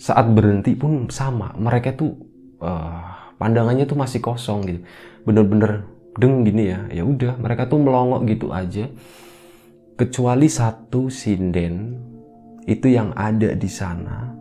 saat 0.00 0.26
berhenti 0.32 0.72
pun 0.74 1.08
sama. 1.12 1.52
Mereka 1.56 1.94
tuh 1.94 2.16
uh, 2.64 3.32
pandangannya 3.36 3.84
tuh 3.84 3.98
masih 4.00 4.20
kosong 4.24 4.60
gitu. 4.66 4.80
Bener-bener 5.28 5.84
deng 6.16 6.42
gini 6.48 6.72
ya. 6.72 6.80
Ya 6.90 7.04
udah 7.04 7.36
mereka 7.36 7.68
tuh 7.68 7.80
melongok 7.80 8.22
gitu 8.28 8.50
aja. 8.50 8.88
Kecuali 9.94 10.48
satu 10.48 11.12
sinden 11.12 12.00
itu 12.64 12.88
yang 12.88 13.12
ada 13.12 13.52
di 13.52 13.68
sana. 13.68 14.32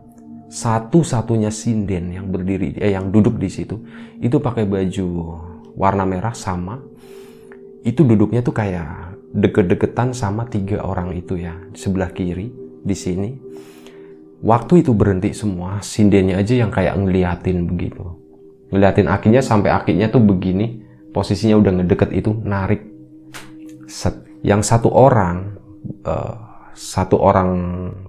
Satu-satunya 0.51 1.47
sinden 1.47 2.11
yang 2.11 2.27
berdiri 2.27 2.75
eh 2.75 2.91
yang 2.91 3.07
duduk 3.07 3.39
di 3.39 3.47
situ 3.47 3.87
itu 4.19 4.35
pakai 4.35 4.67
baju 4.67 5.07
warna 5.79 6.03
merah 6.03 6.35
sama 6.35 6.75
itu 7.81 8.05
duduknya 8.05 8.45
tuh 8.45 8.53
kayak 8.53 9.17
deket-deketan 9.31 10.13
sama 10.13 10.45
tiga 10.45 10.83
orang 10.83 11.15
itu 11.15 11.39
ya. 11.39 11.57
Sebelah 11.73 12.11
kiri 12.13 12.51
di 12.81 12.95
sini. 12.95 13.31
Waktu 14.41 14.81
itu 14.81 14.91
berhenti 14.97 15.37
semua 15.37 15.85
sindennya 15.85 16.41
aja 16.41 16.57
yang 16.57 16.73
kayak 16.73 16.97
ngeliatin 16.97 17.69
begitu. 17.69 18.17
Ngeliatin 18.73 19.05
akinya 19.05 19.41
sampai 19.43 19.69
akinya 19.69 20.09
tuh 20.09 20.23
begini 20.23 20.81
posisinya 21.13 21.61
udah 21.61 21.71
ngedeket 21.81 22.09
itu 22.13 22.31
narik. 22.41 22.81
Set. 23.85 24.25
Yang 24.41 24.73
satu 24.73 24.89
orang 24.89 25.61
uh, 26.01 26.65
satu 26.73 27.21
orang 27.21 27.51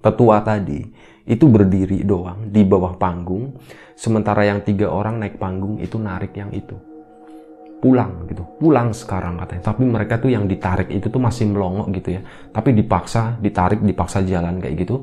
tetua 0.00 0.40
tadi 0.40 0.80
itu 1.28 1.44
berdiri 1.46 2.02
doang 2.02 2.48
di 2.48 2.64
bawah 2.64 2.96
panggung, 2.96 3.60
sementara 3.94 4.48
yang 4.48 4.64
tiga 4.64 4.90
orang 4.90 5.20
naik 5.20 5.36
panggung 5.36 5.78
itu 5.78 6.00
narik 6.00 6.34
yang 6.34 6.50
itu. 6.50 6.74
Pulang 7.82 8.30
gitu, 8.30 8.46
pulang 8.62 8.94
sekarang 8.94 9.42
katanya. 9.42 9.74
Tapi 9.74 9.82
mereka 9.82 10.22
tuh 10.22 10.30
yang 10.30 10.46
ditarik 10.46 10.86
itu 10.94 11.10
tuh 11.10 11.18
masih 11.18 11.50
melongok 11.50 11.90
gitu 11.98 12.08
ya. 12.14 12.22
Tapi 12.54 12.78
dipaksa, 12.78 13.34
ditarik, 13.42 13.82
dipaksa 13.82 14.22
jalan 14.22 14.62
kayak 14.62 14.86
gitu. 14.86 15.02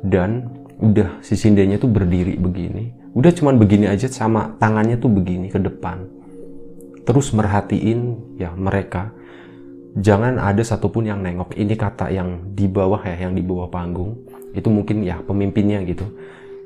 Dan 0.00 0.48
udah 0.80 1.20
si 1.20 1.36
sindenya 1.36 1.76
tuh 1.76 1.92
berdiri 1.92 2.40
begini. 2.40 3.12
Udah 3.12 3.28
cuman 3.36 3.60
begini 3.60 3.84
aja 3.84 4.08
sama 4.08 4.56
tangannya 4.56 4.96
tuh 4.96 5.12
begini 5.12 5.52
ke 5.52 5.60
depan. 5.60 6.08
Terus 7.04 7.36
merhatiin 7.36 8.00
ya 8.40 8.56
mereka 8.56 9.12
jangan 10.00 10.40
ada 10.40 10.64
satupun 10.64 11.12
yang 11.12 11.20
nengok. 11.20 11.52
Ini 11.52 11.76
kata 11.76 12.08
yang 12.08 12.56
di 12.56 12.64
bawah 12.64 13.04
ya, 13.04 13.28
yang 13.28 13.36
di 13.36 13.44
bawah 13.44 13.68
panggung 13.68 14.16
itu 14.56 14.68
mungkin 14.68 15.04
ya 15.04 15.20
pemimpinnya 15.20 15.84
gitu 15.84 16.04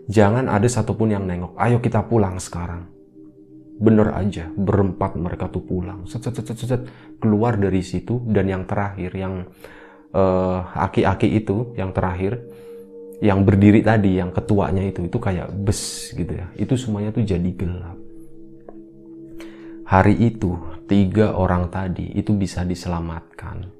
jangan 0.06 0.46
ada 0.46 0.66
satupun 0.66 1.10
yang 1.10 1.24
nengok 1.26 1.54
ayo 1.58 1.78
kita 1.78 2.02
pulang 2.06 2.38
sekarang 2.38 2.86
bener 3.78 4.12
aja 4.14 4.48
berempat 4.52 5.16
mereka 5.16 5.48
tuh 5.48 5.64
pulang. 5.64 6.04
Set, 6.04 6.22
set, 6.22 6.36
set, 6.36 6.46
set, 6.52 6.68
set, 6.68 6.82
keluar 7.18 7.56
dari 7.56 7.80
situ 7.80 8.20
dan 8.28 8.48
yang 8.50 8.64
terakhir 8.68 9.10
yang 9.16 9.48
uh, 10.12 10.58
aki-aki 10.76 11.28
itu 11.40 11.72
yang 11.74 11.90
terakhir 11.90 12.40
yang 13.22 13.46
berdiri 13.46 13.86
tadi 13.86 14.18
yang 14.18 14.34
ketuanya 14.34 14.82
itu 14.82 15.06
itu 15.06 15.18
kayak 15.18 15.50
bes 15.54 16.10
gitu 16.14 16.32
ya. 16.34 16.46
Itu 16.58 16.74
semuanya 16.74 17.14
tuh 17.14 17.22
jadi 17.22 17.50
gelap. 17.54 17.98
Hari 19.86 20.14
itu 20.18 20.58
tiga 20.90 21.36
orang 21.36 21.70
tadi 21.70 22.10
itu 22.18 22.34
bisa 22.34 22.66
diselamatkan. 22.66 23.70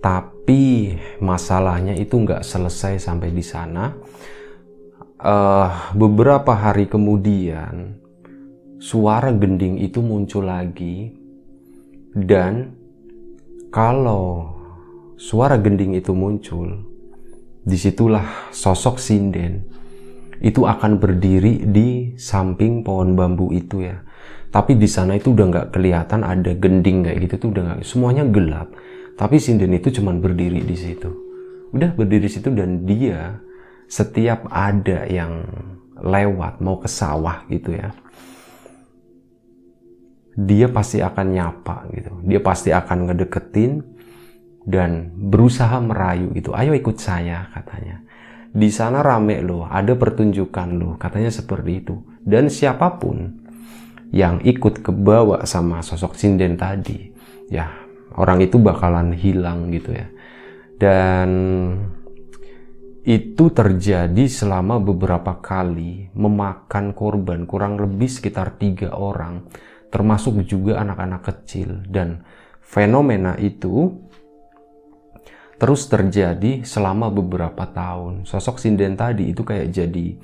Tapi 0.00 0.96
masalahnya 1.20 1.92
itu 1.92 2.16
nggak 2.16 2.40
selesai 2.40 3.00
sampai 3.00 3.28
di 3.32 3.44
sana. 3.44 3.92
Uh, 5.20 5.68
beberapa 5.92 6.56
hari 6.56 6.88
kemudian 6.88 7.99
suara 8.80 9.30
gending 9.30 9.76
itu 9.78 10.00
muncul 10.00 10.48
lagi 10.48 11.12
dan 12.16 12.72
kalau 13.70 14.56
suara 15.20 15.60
gending 15.60 15.94
itu 15.94 16.16
muncul 16.16 16.80
di 17.60 17.76
situlah 17.76 18.50
sosok 18.50 18.96
sinden 18.96 19.62
itu 20.40 20.64
akan 20.64 20.96
berdiri 20.96 21.68
di 21.68 22.16
samping 22.16 22.80
pohon 22.80 23.12
bambu 23.12 23.52
itu 23.52 23.84
ya 23.84 24.00
tapi 24.48 24.74
di 24.80 24.88
sana 24.88 25.20
itu 25.20 25.36
udah 25.36 25.46
nggak 25.52 25.68
kelihatan 25.76 26.24
ada 26.24 26.56
gending 26.56 27.04
kayak 27.04 27.28
gitu 27.28 27.34
tuh 27.36 27.48
udah 27.52 27.62
nggak 27.62 27.80
semuanya 27.84 28.24
gelap 28.24 28.72
tapi 29.20 29.36
sinden 29.36 29.76
itu 29.76 29.92
cuma 30.00 30.16
berdiri 30.16 30.64
di 30.64 30.72
situ. 30.72 31.12
Udah 31.76 31.92
berdiri 31.92 32.24
di 32.24 32.32
situ 32.32 32.48
dan 32.56 32.88
dia 32.88 33.36
setiap 33.84 34.48
ada 34.48 35.04
yang 35.04 35.44
lewat 36.00 36.64
mau 36.64 36.80
ke 36.80 36.88
sawah 36.88 37.44
gitu 37.52 37.76
ya. 37.76 37.92
Dia 40.34 40.70
pasti 40.70 41.02
akan 41.02 41.26
nyapa 41.30 41.90
gitu. 41.94 42.12
Dia 42.26 42.40
pasti 42.42 42.70
akan 42.70 43.10
ngedeketin 43.10 43.82
dan 44.66 45.10
berusaha 45.16 45.78
merayu 45.82 46.30
gitu. 46.36 46.54
Ayo 46.54 46.74
ikut 46.74 46.98
saya 46.98 47.50
katanya. 47.50 48.02
Di 48.50 48.66
sana 48.74 48.98
rame 48.98 49.38
loh, 49.46 49.70
ada 49.70 49.94
pertunjukan 49.94 50.68
loh, 50.74 50.98
katanya 50.98 51.30
seperti 51.30 51.86
itu. 51.86 52.02
Dan 52.18 52.50
siapa 52.50 52.98
pun 52.98 53.46
yang 54.10 54.42
ikut 54.42 54.82
ke 54.82 54.90
bawah 54.90 55.46
sama 55.46 55.86
sosok 55.86 56.18
sinden 56.18 56.58
tadi, 56.58 57.14
ya 57.46 57.70
orang 58.16 58.42
itu 58.42 58.58
bakalan 58.58 59.14
hilang 59.14 59.70
gitu 59.70 59.94
ya 59.94 60.08
dan 60.80 61.28
itu 63.04 63.44
terjadi 63.52 64.24
selama 64.28 64.76
beberapa 64.80 65.40
kali 65.40 66.12
memakan 66.16 66.92
korban 66.92 67.44
kurang 67.44 67.80
lebih 67.80 68.08
sekitar 68.08 68.56
tiga 68.56 68.92
orang 68.96 69.44
termasuk 69.90 70.46
juga 70.46 70.80
anak-anak 70.80 71.22
kecil. 71.26 71.82
Dan 71.86 72.22
fenomena 72.62 73.34
itu 73.36 73.94
terus 75.60 75.84
terjadi 75.90 76.64
selama 76.64 77.12
beberapa 77.12 77.68
tahun. 77.68 78.24
Sosok 78.24 78.56
sinden 78.56 78.96
tadi 78.96 79.28
itu 79.28 79.44
kayak 79.44 79.68
jadi 79.74 80.16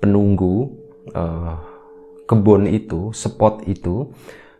penunggu 0.00 0.72
uh, 1.12 1.54
kebun 2.24 2.64
itu 2.70 3.12
spot 3.12 3.68
itu 3.68 4.08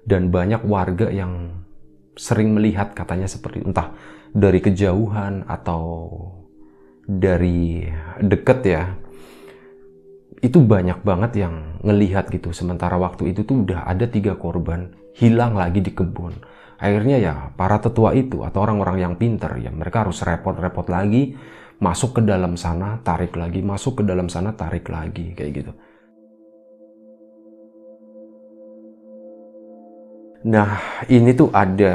dan 0.05 0.29
banyak 0.29 0.67
warga 0.69 1.09
yang 1.09 1.65
sering 2.13 2.53
melihat 2.53 2.93
katanya 2.93 3.25
seperti 3.25 3.65
entah 3.65 3.97
dari 4.37 4.61
kejauhan 4.61 5.49
atau 5.49 6.09
dari 7.09 7.89
deket 8.21 8.61
ya 8.69 8.83
itu 10.43 10.59
banyak 10.59 11.07
banget 11.07 11.47
yang 11.47 11.79
ngelihat 11.87 12.27
gitu. 12.35 12.51
Sementara 12.51 12.99
waktu 12.99 13.31
itu 13.31 13.47
tuh 13.47 13.63
udah 13.63 13.87
ada 13.87 14.11
tiga 14.11 14.35
korban 14.35 14.91
hilang 15.15 15.55
lagi 15.55 15.79
di 15.79 15.95
kebun. 15.95 16.35
Akhirnya 16.83 17.17
ya 17.23 17.35
para 17.55 17.79
tetua 17.79 18.11
itu 18.11 18.43
atau 18.43 18.59
orang-orang 18.67 19.07
yang 19.07 19.15
pinter 19.15 19.55
ya 19.63 19.71
mereka 19.71 20.03
harus 20.03 20.19
repot-repot 20.19 20.91
lagi 20.91 21.39
masuk 21.79 22.19
ke 22.19 22.21
dalam 22.27 22.59
sana 22.59 22.99
tarik 23.07 23.39
lagi 23.39 23.63
masuk 23.63 24.03
ke 24.03 24.07
dalam 24.07 24.27
sana 24.27 24.51
tarik 24.51 24.91
lagi 24.91 25.31
kayak 25.31 25.53
gitu. 25.63 25.73
Nah 30.43 30.83
ini 31.07 31.31
tuh 31.39 31.55
ada 31.55 31.95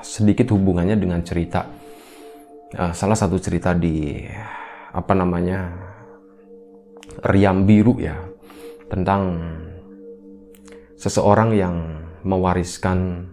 sedikit 0.00 0.56
hubungannya 0.56 0.96
dengan 0.96 1.20
cerita 1.20 1.68
uh, 2.80 2.96
salah 2.96 3.16
satu 3.16 3.36
cerita 3.36 3.76
di 3.76 4.24
apa 4.88 5.12
namanya 5.12 5.68
riam 7.22 7.68
biru 7.68 8.00
ya 8.02 8.18
tentang 8.90 9.38
seseorang 10.98 11.50
yang 11.54 11.76
mewariskan 12.24 13.28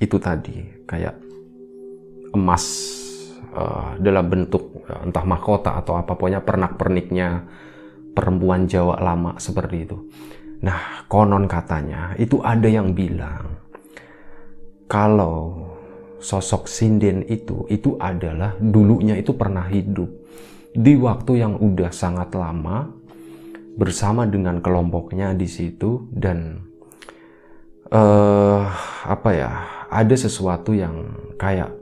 itu 0.00 0.16
tadi 0.20 0.84
kayak 0.84 1.16
emas 2.36 2.64
uh, 3.52 3.96
dalam 3.98 4.26
bentuk 4.28 4.84
uh, 4.86 5.04
entah 5.04 5.24
mahkota 5.24 5.80
atau 5.80 5.96
apa 5.96 6.14
pokoknya 6.14 6.44
pernak-perniknya 6.44 7.44
perempuan 8.12 8.66
Jawa 8.66 9.00
lama 9.00 9.38
seperti 9.38 9.76
itu. 9.86 9.96
Nah, 10.60 11.08
konon 11.08 11.48
katanya 11.48 12.12
itu 12.20 12.44
ada 12.44 12.68
yang 12.68 12.92
bilang 12.92 13.56
kalau 14.84 15.72
sosok 16.20 16.68
sinden 16.68 17.24
itu 17.32 17.64
itu 17.72 17.96
adalah 17.96 18.52
dulunya 18.60 19.16
itu 19.16 19.32
pernah 19.32 19.64
hidup 19.64 20.19
di 20.70 20.94
waktu 20.94 21.42
yang 21.42 21.58
udah 21.58 21.90
sangat 21.90 22.30
lama 22.34 22.90
bersama 23.74 24.26
dengan 24.26 24.62
kelompoknya 24.62 25.34
di 25.34 25.46
situ 25.50 26.06
dan 26.14 26.62
uh, 27.90 28.66
apa 29.06 29.30
ya 29.34 29.50
ada 29.90 30.14
sesuatu 30.14 30.70
yang 30.70 31.10
kayak 31.34 31.74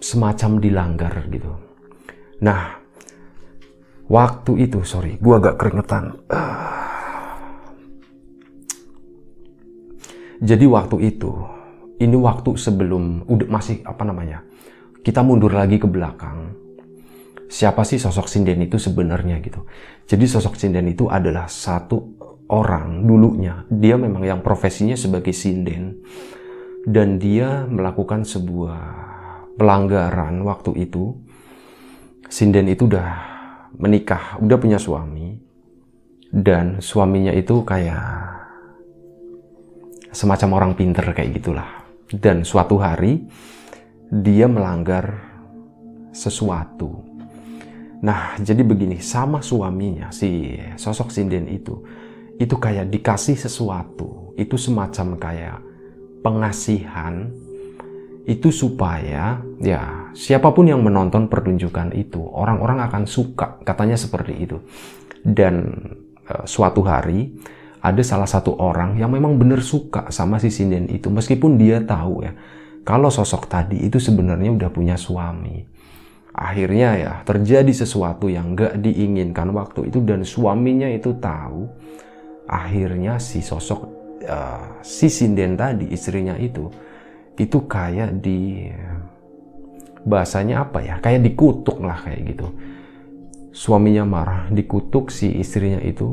semacam 0.00 0.60
dilanggar 0.60 1.14
gitu. 1.28 1.52
Nah, 2.40 2.80
waktu 4.08 4.68
itu 4.68 4.80
sorry, 4.84 5.20
gua 5.20 5.40
agak 5.40 5.60
keringetan. 5.60 6.16
Jadi 10.40 10.64
waktu 10.64 10.96
itu, 11.04 11.36
ini 12.00 12.16
waktu 12.16 12.56
sebelum 12.56 13.28
udah 13.28 13.48
masih 13.52 13.84
apa 13.84 14.08
namanya? 14.08 14.40
Kita 15.04 15.20
mundur 15.20 15.52
lagi 15.52 15.76
ke 15.76 15.84
belakang. 15.84 16.59
Siapa 17.50 17.82
sih 17.82 17.98
sosok 17.98 18.30
sinden 18.30 18.62
itu 18.62 18.78
sebenarnya 18.78 19.42
gitu? 19.42 19.66
Jadi 20.06 20.22
sosok 20.30 20.54
sinden 20.54 20.86
itu 20.86 21.10
adalah 21.10 21.50
satu 21.50 21.98
orang 22.46 23.02
dulunya. 23.02 23.66
Dia 23.66 23.98
memang 23.98 24.22
yang 24.22 24.38
profesinya 24.38 24.94
sebagai 24.94 25.34
sinden 25.34 25.98
dan 26.86 27.18
dia 27.18 27.66
melakukan 27.66 28.22
sebuah 28.22 28.78
pelanggaran 29.58 30.46
waktu 30.46 30.86
itu. 30.86 31.18
Sinden 32.30 32.70
itu 32.70 32.86
udah 32.86 33.10
menikah, 33.74 34.38
udah 34.38 34.54
punya 34.54 34.78
suami, 34.78 35.34
dan 36.30 36.78
suaminya 36.78 37.34
itu 37.34 37.66
kayak 37.66 38.30
semacam 40.14 40.48
orang 40.54 40.72
pinter 40.78 41.02
kayak 41.10 41.42
gitulah. 41.42 41.82
Dan 42.06 42.46
suatu 42.46 42.78
hari 42.78 43.26
dia 44.14 44.46
melanggar 44.46 45.18
sesuatu. 46.14 47.09
Nah, 48.00 48.40
jadi 48.40 48.64
begini, 48.64 48.96
sama 49.04 49.44
suaminya 49.44 50.08
si 50.08 50.56
sosok 50.80 51.12
sinden 51.12 51.48
itu, 51.52 51.84
itu 52.40 52.56
kayak 52.56 52.88
dikasih 52.88 53.36
sesuatu, 53.36 54.32
itu 54.40 54.56
semacam 54.56 55.20
kayak 55.20 55.58
pengasihan 56.24 57.28
itu 58.28 58.52
supaya 58.52 59.40
ya 59.60 60.12
siapa 60.12 60.52
pun 60.52 60.68
yang 60.68 60.84
menonton 60.84 61.26
pertunjukan 61.26 61.92
itu 61.96 62.20
orang-orang 62.20 62.84
akan 62.88 63.04
suka 63.08 63.60
katanya 63.64 63.96
seperti 63.96 64.48
itu. 64.48 64.56
Dan 65.20 65.68
e, 66.24 66.48
suatu 66.48 66.80
hari 66.84 67.36
ada 67.80 68.00
salah 68.04 68.28
satu 68.28 68.56
orang 68.60 69.00
yang 69.00 69.08
memang 69.12 69.40
benar 69.40 69.64
suka 69.64 70.12
sama 70.12 70.36
si 70.36 70.52
sinden 70.52 70.88
itu 70.92 71.08
meskipun 71.08 71.56
dia 71.56 71.80
tahu 71.80 72.24
ya 72.24 72.32
kalau 72.84 73.08
sosok 73.08 73.48
tadi 73.48 73.80
itu 73.88 73.96
sebenarnya 73.96 74.52
udah 74.52 74.70
punya 74.72 74.96
suami 75.00 75.64
akhirnya 76.40 76.90
ya 76.96 77.12
terjadi 77.28 77.68
sesuatu 77.68 78.32
yang 78.32 78.56
gak 78.56 78.80
diinginkan 78.80 79.52
waktu 79.52 79.92
itu 79.92 80.00
dan 80.00 80.24
suaminya 80.24 80.88
itu 80.88 81.12
tahu 81.20 81.68
akhirnya 82.48 83.20
si 83.20 83.44
sosok 83.44 83.84
uh, 84.24 84.80
si 84.80 85.12
sinden 85.12 85.60
tadi 85.60 85.92
istrinya 85.92 86.32
itu 86.40 86.72
itu 87.36 87.58
kayak 87.68 88.24
di 88.24 88.72
bahasanya 90.00 90.64
apa 90.64 90.80
ya 90.80 90.96
kayak 91.04 91.28
dikutuk 91.28 91.76
lah 91.84 92.00
kayak 92.00 92.32
gitu. 92.32 92.48
Suaminya 93.52 94.08
marah 94.08 94.48
dikutuk 94.48 95.12
si 95.12 95.28
istrinya 95.36 95.82
itu 95.84 96.08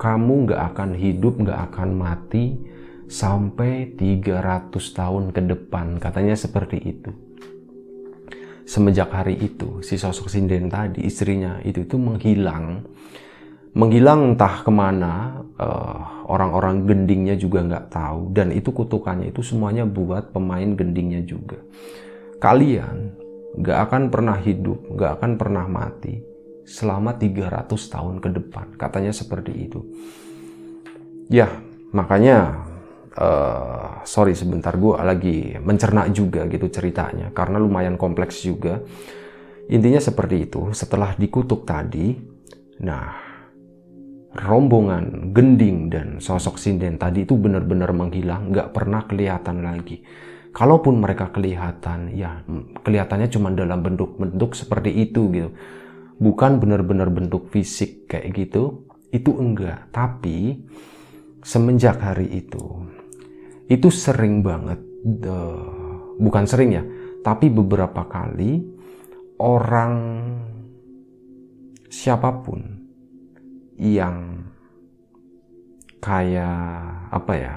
kamu 0.00 0.50
nggak 0.50 0.62
akan 0.74 0.90
hidup 0.98 1.38
nggak 1.38 1.60
akan 1.70 1.88
mati 1.94 2.58
sampai 3.06 3.94
300 3.94 4.72
tahun 4.72 5.24
ke 5.30 5.40
depan 5.54 6.00
katanya 6.00 6.34
seperti 6.34 6.78
itu 6.80 7.29
semenjak 8.70 9.10
hari 9.10 9.34
itu 9.34 9.82
si 9.82 9.98
sosok 9.98 10.30
sinden 10.30 10.70
tadi 10.70 11.02
istrinya 11.02 11.58
itu 11.66 11.82
itu 11.82 11.98
menghilang. 11.98 12.86
Menghilang 13.70 14.34
entah 14.34 14.66
ke 14.66 14.70
mana 14.70 15.46
uh, 15.54 16.26
orang-orang 16.26 16.86
gendingnya 16.86 17.38
juga 17.38 17.62
nggak 17.66 17.86
tahu. 17.90 18.34
Dan 18.34 18.50
itu 18.54 18.70
kutukannya 18.70 19.30
itu 19.30 19.42
semuanya 19.42 19.86
buat 19.86 20.30
pemain 20.30 20.74
gendingnya 20.74 21.22
juga. 21.22 21.58
Kalian 22.38 23.14
nggak 23.58 23.78
akan 23.90 24.02
pernah 24.14 24.38
hidup 24.38 24.78
nggak 24.94 25.12
akan 25.18 25.32
pernah 25.34 25.66
mati 25.66 26.22
selama 26.66 27.14
300 27.18 27.66
tahun 27.70 28.16
ke 28.22 28.28
depan. 28.38 28.66
Katanya 28.78 29.10
seperti 29.14 29.70
itu. 29.70 29.82
Ya 31.30 31.50
makanya 31.90 32.69
uh, 33.16 34.04
sorry 34.06 34.36
sebentar 34.36 34.76
gue 34.76 34.94
lagi 35.00 35.38
mencerna 35.58 36.06
juga 36.12 36.46
gitu 36.46 36.68
ceritanya 36.68 37.34
karena 37.34 37.58
lumayan 37.58 37.96
kompleks 37.96 38.44
juga 38.44 38.82
intinya 39.70 39.98
seperti 39.98 40.50
itu 40.50 40.70
setelah 40.74 41.14
dikutuk 41.16 41.66
tadi 41.66 42.14
nah 42.80 43.30
rombongan 44.36 45.34
gending 45.34 45.90
dan 45.90 46.22
sosok 46.22 46.54
sinden 46.54 46.94
tadi 47.00 47.26
itu 47.26 47.34
benar-benar 47.34 47.90
menghilang, 47.90 48.54
nggak 48.54 48.70
pernah 48.70 49.02
kelihatan 49.06 49.66
lagi. 49.66 50.06
Kalaupun 50.50 50.98
mereka 50.98 51.30
kelihatan, 51.30 52.10
ya 52.14 52.42
kelihatannya 52.82 53.30
cuma 53.30 53.54
dalam 53.54 53.82
bentuk-bentuk 53.86 54.54
seperti 54.54 54.90
itu 55.10 55.30
gitu. 55.30 55.50
Bukan 56.20 56.58
benar-benar 56.58 57.08
bentuk 57.08 57.48
fisik 57.54 58.10
kayak 58.10 58.34
gitu, 58.34 58.86
itu 59.14 59.30
enggak. 59.30 59.88
Tapi 59.94 60.66
semenjak 61.40 62.02
hari 62.02 62.28
itu, 62.44 62.86
itu 63.70 63.88
sering 63.88 64.42
banget, 64.42 64.82
uh, 65.30 66.18
bukan 66.18 66.44
sering 66.44 66.74
ya, 66.74 66.82
tapi 67.22 67.46
beberapa 67.46 68.04
kali 68.10 68.60
orang 69.40 69.94
siapa 71.90 72.42
pun 72.44 72.60
yang 73.80 74.46
kayak 76.00 77.08
apa 77.12 77.32
ya 77.36 77.54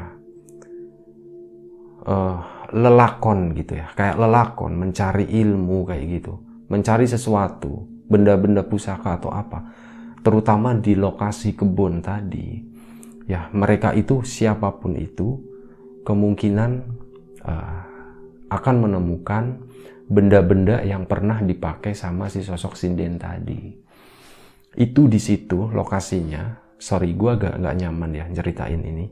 uh, 2.08 2.39
lelakon 2.73 3.54
gitu 3.56 3.80
ya 3.80 3.88
kayak 3.93 4.19
lelakon 4.19 4.76
mencari 4.76 5.28
ilmu 5.28 5.88
kayak 5.88 6.04
gitu 6.19 6.34
mencari 6.67 7.06
sesuatu 7.06 7.88
benda-benda 8.08 8.65
pusaka 8.65 9.19
atau 9.19 9.32
apa 9.32 9.63
terutama 10.23 10.76
di 10.76 10.95
lokasi 10.95 11.56
kebun 11.56 12.04
tadi 12.04 12.60
ya 13.28 13.47
mereka 13.56 13.95
itu 13.95 14.23
siapa 14.26 14.76
pun 14.76 14.95
itu 14.99 15.53
kemungkinan 16.04 16.72
uh, 17.44 17.84
akan 18.52 18.76
menemukan 18.86 19.44
benda-benda 20.08 20.84
yang 20.86 21.10
pernah 21.10 21.42
dipakai 21.42 21.96
sama 21.96 22.30
si 22.30 22.46
sosok 22.46 22.78
sinden 22.78 23.18
tadi. 23.18 23.74
Itu 24.78 25.10
di 25.10 25.18
situ 25.18 25.72
lokasinya. 25.72 26.62
Sorry 26.78 27.16
gue 27.16 27.30
agak 27.32 27.58
nggak 27.63 27.76
nyaman 27.80 28.12
ya 28.12 28.26
ceritain 28.36 28.82
ini. 28.84 29.06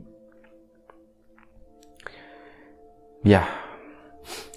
Ya 3.22 3.46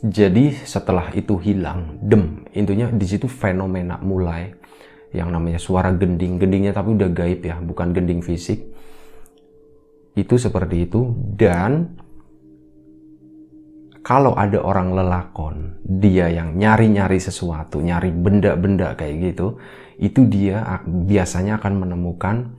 jadi 0.06 0.54
setelah 0.54 1.10
itu 1.18 1.40
hilang 1.42 1.98
dem 2.04 2.46
intinya 2.54 2.92
di 2.94 3.06
situ 3.10 3.26
fenomena 3.26 3.98
mulai 3.98 4.54
yang 5.16 5.32
namanya 5.32 5.58
suara 5.58 5.90
gending. 5.96 6.38
Gendingnya 6.38 6.76
tapi 6.76 6.94
udah 6.94 7.10
gaib 7.10 7.42
ya 7.42 7.58
bukan 7.64 7.96
gending 7.96 8.22
fisik. 8.22 8.62
Itu 10.14 10.36
seperti 10.38 10.86
itu 10.86 11.16
dan 11.40 11.96
kalau 14.06 14.38
ada 14.38 14.62
orang 14.62 14.94
lelakon, 14.94 15.82
dia 15.82 16.30
yang 16.30 16.54
nyari-nyari 16.54 17.18
sesuatu, 17.18 17.82
nyari 17.82 18.14
benda-benda 18.14 18.94
kayak 18.94 19.34
gitu, 19.34 19.58
itu 19.98 20.30
dia 20.30 20.62
biasanya 20.86 21.58
akan 21.58 21.74
menemukan 21.82 22.54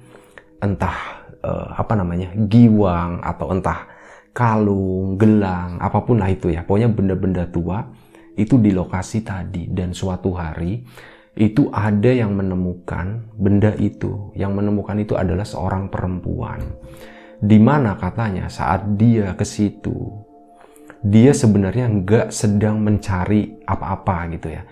entah 0.59 1.23
uh, 1.47 1.79
apa 1.79 1.95
namanya 1.95 2.35
giwang 2.51 3.23
atau 3.23 3.55
entah 3.55 3.87
kalung, 4.35 5.15
gelang, 5.15 5.79
apa 5.79 6.03
pun 6.03 6.19
lah 6.19 6.35
itu 6.35 6.51
ya. 6.51 6.67
Pokoknya 6.67 6.91
benda-benda 6.91 7.47
tua 7.47 7.95
itu 8.35 8.59
di 8.59 8.75
lokasi 8.75 9.23
tadi 9.23 9.71
dan 9.71 9.95
suatu 9.95 10.35
hari 10.35 10.83
itu 11.39 11.71
ada 11.71 12.11
yang 12.11 12.35
menemukan 12.35 13.23
benda 13.39 13.71
itu. 13.79 14.35
Yang 14.35 14.51
menemukan 14.51 14.99
itu 14.99 15.15
adalah 15.15 15.47
seorang 15.47 15.95
perempuan. 15.95 16.59
Di 17.39 17.63
mana 17.63 17.95
katanya 17.95 18.51
saat 18.51 18.99
dia 18.99 19.31
ke 19.39 19.47
situ 19.47 20.26
dia 21.05 21.33
sebenarnya 21.37 21.91
nggak 21.91 22.29
sedang 22.33 22.81
mencari 22.81 23.61
apa-apa 23.69 24.33
gitu 24.33 24.49
ya. 24.53 24.63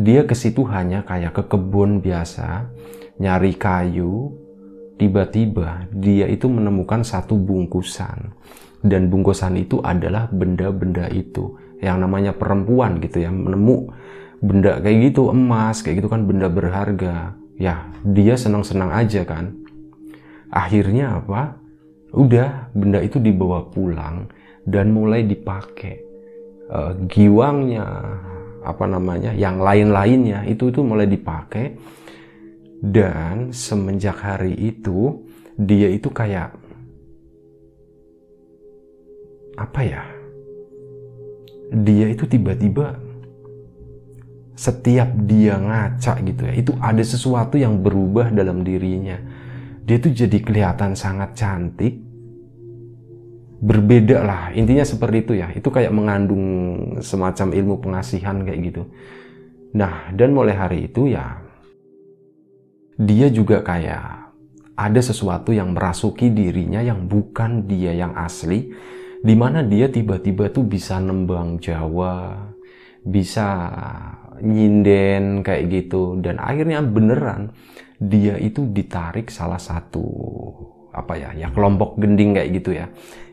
Dia 0.00 0.24
ke 0.24 0.32
situ 0.36 0.64
hanya 0.68 1.04
kayak 1.04 1.36
ke 1.36 1.42
kebun 1.48 2.00
biasa, 2.00 2.68
nyari 3.20 3.56
kayu. 3.56 4.36
Tiba-tiba 5.00 5.88
dia 5.92 6.28
itu 6.28 6.44
menemukan 6.48 7.00
satu 7.00 7.36
bungkusan. 7.36 8.36
Dan 8.80 9.08
bungkusan 9.12 9.56
itu 9.60 9.80
adalah 9.80 10.28
benda-benda 10.28 11.08
itu. 11.08 11.56
Yang 11.80 11.96
namanya 12.04 12.32
perempuan 12.36 13.00
gitu 13.00 13.24
ya, 13.24 13.32
menemu 13.32 13.92
benda 14.40 14.80
kayak 14.80 15.12
gitu, 15.12 15.32
emas, 15.32 15.80
kayak 15.80 16.04
gitu 16.04 16.08
kan 16.12 16.28
benda 16.28 16.48
berharga. 16.48 17.36
Ya, 17.60 17.88
dia 18.04 18.36
senang-senang 18.36 18.92
aja 18.92 19.24
kan. 19.24 19.56
Akhirnya 20.52 21.20
apa? 21.20 21.60
Udah, 22.12 22.72
benda 22.72 23.00
itu 23.04 23.20
dibawa 23.20 23.68
pulang 23.68 24.28
dan 24.64 24.92
mulai 24.92 25.24
dipakai. 25.24 26.08
Uh, 26.70 26.94
giwangnya 27.10 27.82
apa 28.62 28.86
namanya 28.86 29.34
yang 29.34 29.58
lain-lainnya 29.58 30.46
itu 30.46 30.70
itu 30.70 30.80
mulai 30.80 31.06
dipakai. 31.06 31.76
Dan 32.80 33.52
semenjak 33.52 34.16
hari 34.24 34.56
itu 34.56 35.20
dia 35.60 35.92
itu 35.92 36.08
kayak 36.08 36.56
apa 39.60 39.80
ya 39.84 40.02
dia 41.70 42.08
itu 42.08 42.24
tiba-tiba 42.24 42.96
setiap 44.56 45.08
dia 45.24 45.60
ngaca 45.60 46.20
gitu 46.24 46.42
ya 46.48 46.54
itu 46.56 46.72
ada 46.80 47.00
sesuatu 47.00 47.60
yang 47.60 47.80
berubah 47.80 48.32
dalam 48.32 48.64
dirinya. 48.64 49.16
Dia 49.84 49.96
tuh 50.00 50.12
jadi 50.12 50.38
kelihatan 50.40 50.92
sangat 50.96 51.36
cantik 51.36 52.09
berbeda 53.60 54.18
lah. 54.24 54.42
Intinya 54.56 54.82
seperti 54.82 55.16
itu 55.28 55.32
ya. 55.36 55.52
Itu 55.52 55.68
kayak 55.68 55.92
mengandung 55.92 56.44
semacam 57.04 57.48
ilmu 57.52 57.74
pengasihan 57.84 58.40
kayak 58.42 58.60
gitu. 58.72 58.82
Nah 59.76 60.10
dan 60.16 60.34
mulai 60.34 60.56
hari 60.56 60.90
itu 60.90 61.12
ya 61.12 61.38
dia 63.00 63.28
juga 63.30 63.62
kayak 63.62 64.32
ada 64.74 65.00
sesuatu 65.00 65.52
yang 65.52 65.76
merasuki 65.76 66.32
dirinya 66.32 66.80
yang 66.80 67.04
bukan 67.04 67.68
dia 67.68 67.92
yang 67.92 68.16
asli 68.16 68.72
di 69.20 69.34
mana 69.36 69.60
dia 69.60 69.92
tiba-tiba 69.92 70.48
tuh 70.48 70.64
bisa 70.64 70.96
nembang 70.96 71.60
Jawa 71.60 72.48
bisa 73.04 73.46
nyinden 74.40 75.44
kayak 75.44 75.68
gitu. 75.68 76.16
Dan 76.18 76.40
akhirnya 76.40 76.80
beneran 76.80 77.52
dia 78.00 78.40
itu 78.40 78.64
ditarik 78.64 79.28
salah 79.28 79.60
satu 79.60 80.08
apa 80.90 81.14
ya 81.14 81.30
ya 81.34 81.48
kelompok 81.54 81.98
gending 81.98 82.34
kayak 82.34 82.50
gitu 82.60 82.70
ya. 82.74 82.86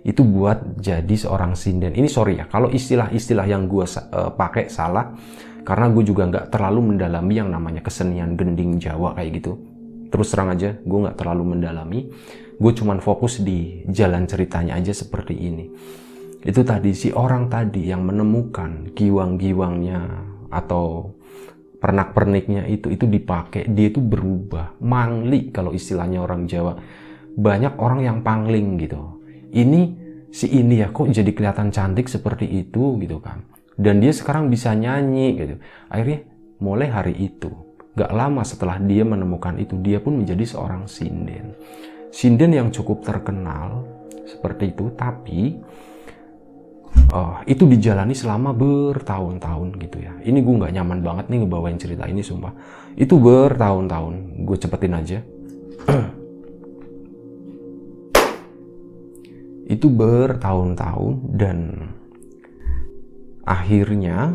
Itu 0.05 0.23
buat 0.23 0.79
jadi 0.79 1.15
seorang 1.15 1.57
sinden. 1.57 1.93
Ini 1.97 2.07
sorry 2.07 2.39
ya 2.39 2.45
kalau 2.47 2.71
istilah-istilah 2.71 3.45
yang 3.49 3.67
gue 3.67 3.83
uh, 3.83 4.31
pakai 4.33 4.71
salah 4.71 5.13
karena 5.67 5.91
gue 5.91 6.03
juga 6.07 6.23
nggak 6.31 6.47
terlalu 6.47 6.95
mendalami 6.95 7.33
yang 7.35 7.49
namanya 7.51 7.83
kesenian 7.83 8.39
gending 8.39 8.79
Jawa 8.79 9.17
kayak 9.19 9.43
gitu. 9.43 9.59
Terus 10.07 10.31
terang 10.31 10.55
aja 10.55 10.79
gue 10.79 10.99
nggak 11.03 11.17
terlalu 11.19 11.43
mendalami. 11.57 12.07
Gue 12.57 12.71
cuman 12.73 13.03
fokus 13.03 13.43
di 13.43 13.85
jalan 13.91 14.25
ceritanya 14.25 14.79
aja 14.79 14.95
seperti 14.95 15.35
ini. 15.35 15.65
Itu 16.41 16.63
tadi 16.63 16.95
si 16.95 17.11
orang 17.11 17.51
tadi 17.51 17.91
yang 17.91 18.07
menemukan 18.07 18.95
giwang-giwangnya 18.95 19.99
atau 20.47 21.11
pernak-perniknya 21.77 22.65
itu 22.65 22.89
itu 22.89 23.05
dipakai 23.05 23.69
dia 23.69 23.91
itu 23.91 24.01
berubah. 24.01 24.79
Mangli 24.81 25.51
kalau 25.53 25.75
istilahnya 25.75 26.23
orang 26.23 26.47
Jawa 26.47 26.73
banyak 27.37 27.77
orang 27.77 28.01
yang 28.01 28.17
pangling 28.25 28.81
gitu. 28.81 29.21
Ini 29.53 29.81
si 30.33 30.49
ini 30.51 30.81
ya 30.81 30.89
kok 30.89 31.13
jadi 31.13 31.29
kelihatan 31.31 31.69
cantik 31.69 32.09
seperti 32.09 32.49
itu 32.49 32.97
gitu 32.97 33.21
kan. 33.21 33.45
Dan 33.77 34.01
dia 34.01 34.09
sekarang 34.09 34.49
bisa 34.49 34.73
nyanyi 34.73 35.37
gitu. 35.37 35.55
Akhirnya 35.87 36.25
mulai 36.57 36.89
hari 36.89 37.13
itu, 37.13 37.53
gak 37.93 38.09
lama 38.09 38.41
setelah 38.41 38.81
dia 38.81 39.05
menemukan 39.05 39.53
itu, 39.61 39.77
dia 39.85 40.01
pun 40.01 40.17
menjadi 40.17 40.57
seorang 40.57 40.89
sinden. 40.89 41.53
Sinden 42.09 42.57
yang 42.57 42.73
cukup 42.73 43.05
terkenal 43.05 43.85
seperti 44.25 44.73
itu, 44.73 44.89
tapi 44.97 45.61
uh, 47.13 47.45
itu 47.45 47.69
dijalani 47.69 48.17
selama 48.17 48.49
bertahun-tahun 48.57 49.77
gitu 49.77 49.97
ya. 50.01 50.17
Ini 50.25 50.41
gue 50.41 50.53
nggak 50.57 50.73
nyaman 50.73 50.99
banget 51.05 51.25
nih 51.29 51.45
ngebawain 51.45 51.77
cerita 51.77 52.09
ini 52.09 52.25
sumpah. 52.25 52.57
Itu 52.97 53.21
bertahun-tahun. 53.21 54.41
Gue 54.41 54.57
cepetin 54.57 54.97
aja. 54.97 55.21
itu 59.67 59.91
bertahun-tahun 59.91 61.15
dan 61.35 61.91
akhirnya 63.43 64.31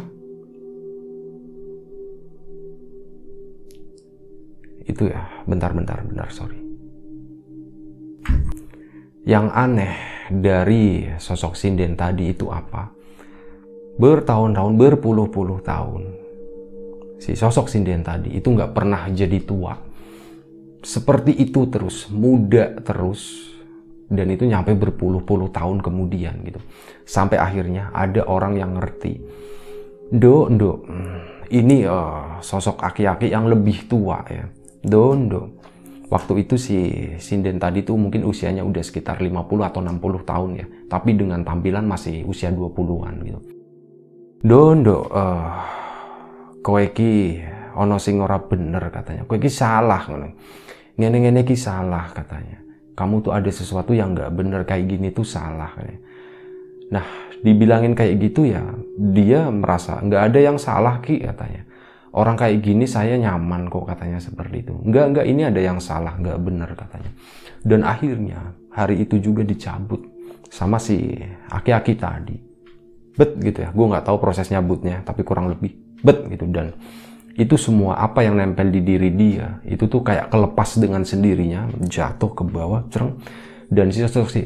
itu 4.84 5.08
ya 5.08 5.24
bentar-bentar 5.48 6.04
bentar 6.04 6.28
sorry. 6.28 6.60
Yang 9.24 9.46
aneh 9.54 9.94
dari 10.28 11.08
sosok 11.16 11.56
sinden 11.56 11.96
tadi 11.96 12.34
itu 12.34 12.52
apa? 12.52 12.92
Bertahun-tahun 13.96 14.74
berpuluh-puluh 14.76 15.64
tahun 15.64 16.02
si 17.22 17.32
sosok 17.32 17.72
sinden 17.72 18.04
tadi 18.04 18.36
itu 18.36 18.52
nggak 18.52 18.74
pernah 18.76 19.08
jadi 19.08 19.40
tua. 19.40 19.78
Seperti 20.82 21.38
itu 21.38 21.70
terus 21.70 22.10
muda 22.10 22.74
terus 22.82 23.51
dan 24.12 24.28
itu 24.28 24.44
nyampe 24.44 24.76
berpuluh-puluh 24.76 25.48
tahun 25.54 25.80
kemudian 25.80 26.44
gitu. 26.44 26.60
Sampai 27.08 27.40
akhirnya 27.40 27.88
ada 27.94 28.26
orang 28.28 28.60
yang 28.60 28.76
ngerti 28.76 29.20
do 30.12 30.52
do 30.52 30.84
ini 31.48 31.88
uh, 31.88 32.40
sosok 32.44 32.84
aki-aki 32.84 33.32
yang 33.32 33.48
lebih 33.48 33.88
tua 33.88 34.20
ya. 34.28 34.44
Do 34.84 35.16
do 35.16 35.42
waktu 36.12 36.44
itu 36.44 36.60
si 36.60 36.78
sinden 37.16 37.56
tadi 37.56 37.80
tuh 37.80 37.96
mungkin 37.96 38.28
usianya 38.28 38.60
udah 38.60 38.84
sekitar 38.84 39.24
50 39.24 39.32
atau 39.64 39.80
60 39.80 40.28
tahun 40.28 40.50
ya. 40.60 40.66
Tapi 40.92 41.10
dengan 41.16 41.40
tampilan 41.40 41.88
masih 41.88 42.28
usia 42.28 42.52
20-an 42.52 43.14
gitu. 43.24 43.40
Do 44.44 44.76
do 44.76 44.98
uh, 45.08 45.56
kowe 46.60 46.84
ki 46.92 47.40
ono 47.72 47.96
sing 47.96 48.20
ora 48.20 48.36
bener 48.36 48.92
katanya. 48.92 49.24
Kowe 49.24 49.40
ki 49.40 49.48
salah 49.48 50.04
ngene-ngene 51.00 51.40
ki 51.48 51.56
salah 51.56 52.12
katanya 52.12 52.71
kamu 52.92 53.24
tuh 53.24 53.32
ada 53.32 53.48
sesuatu 53.48 53.96
yang 53.96 54.12
nggak 54.12 54.30
bener 54.32 54.60
kayak 54.68 54.84
gini 54.88 55.08
tuh 55.10 55.24
salah 55.24 55.72
nah 56.92 57.04
dibilangin 57.42 57.98
kayak 57.98 58.22
gitu 58.22 58.46
ya 58.46 58.62
dia 58.96 59.50
merasa 59.50 59.98
nggak 59.98 60.22
ada 60.30 60.38
yang 60.38 60.56
salah 60.56 61.02
ki 61.02 61.26
katanya. 61.26 61.66
Orang 62.12 62.36
kayak 62.36 62.60
gini 62.60 62.84
saya 62.84 63.16
nyaman 63.16 63.72
kok 63.72 63.88
katanya 63.88 64.20
seperti 64.20 64.68
itu. 64.68 64.72
Nggak 64.76 65.06
nggak 65.16 65.26
ini 65.26 65.42
ada 65.48 65.60
yang 65.60 65.80
salah 65.80 66.14
nggak 66.20 66.38
bener 66.44 66.70
katanya. 66.76 67.10
Dan 67.64 67.82
akhirnya 67.82 68.52
hari 68.68 69.02
itu 69.02 69.16
juga 69.18 69.42
dicabut 69.42 70.04
sama 70.52 70.76
si 70.76 71.16
aki-aki 71.48 71.96
tadi. 71.96 72.36
Bet 73.16 73.40
gitu 73.40 73.64
ya. 73.64 73.72
Gue 73.72 73.86
nggak 73.88 74.04
tahu 74.06 74.20
proses 74.20 74.52
nyabutnya 74.52 75.00
tapi 75.02 75.24
kurang 75.24 75.50
lebih 75.50 75.72
bet 76.04 76.20
gitu. 76.28 76.44
Dan 76.52 76.76
itu 77.32 77.56
semua 77.56 77.96
apa 77.96 78.20
yang 78.20 78.36
nempel 78.36 78.68
di 78.68 78.84
diri 78.84 79.08
dia 79.12 79.60
itu 79.64 79.88
tuh 79.88 80.04
kayak 80.04 80.28
kelepas 80.28 80.76
dengan 80.76 81.00
sendirinya 81.00 81.68
jatuh 81.80 82.30
ke 82.32 82.42
bawah 82.44 82.84
cereng. 82.92 83.16
Dan 83.72 83.88
si 83.88 84.04
sosok 84.04 84.28
si, 84.28 84.44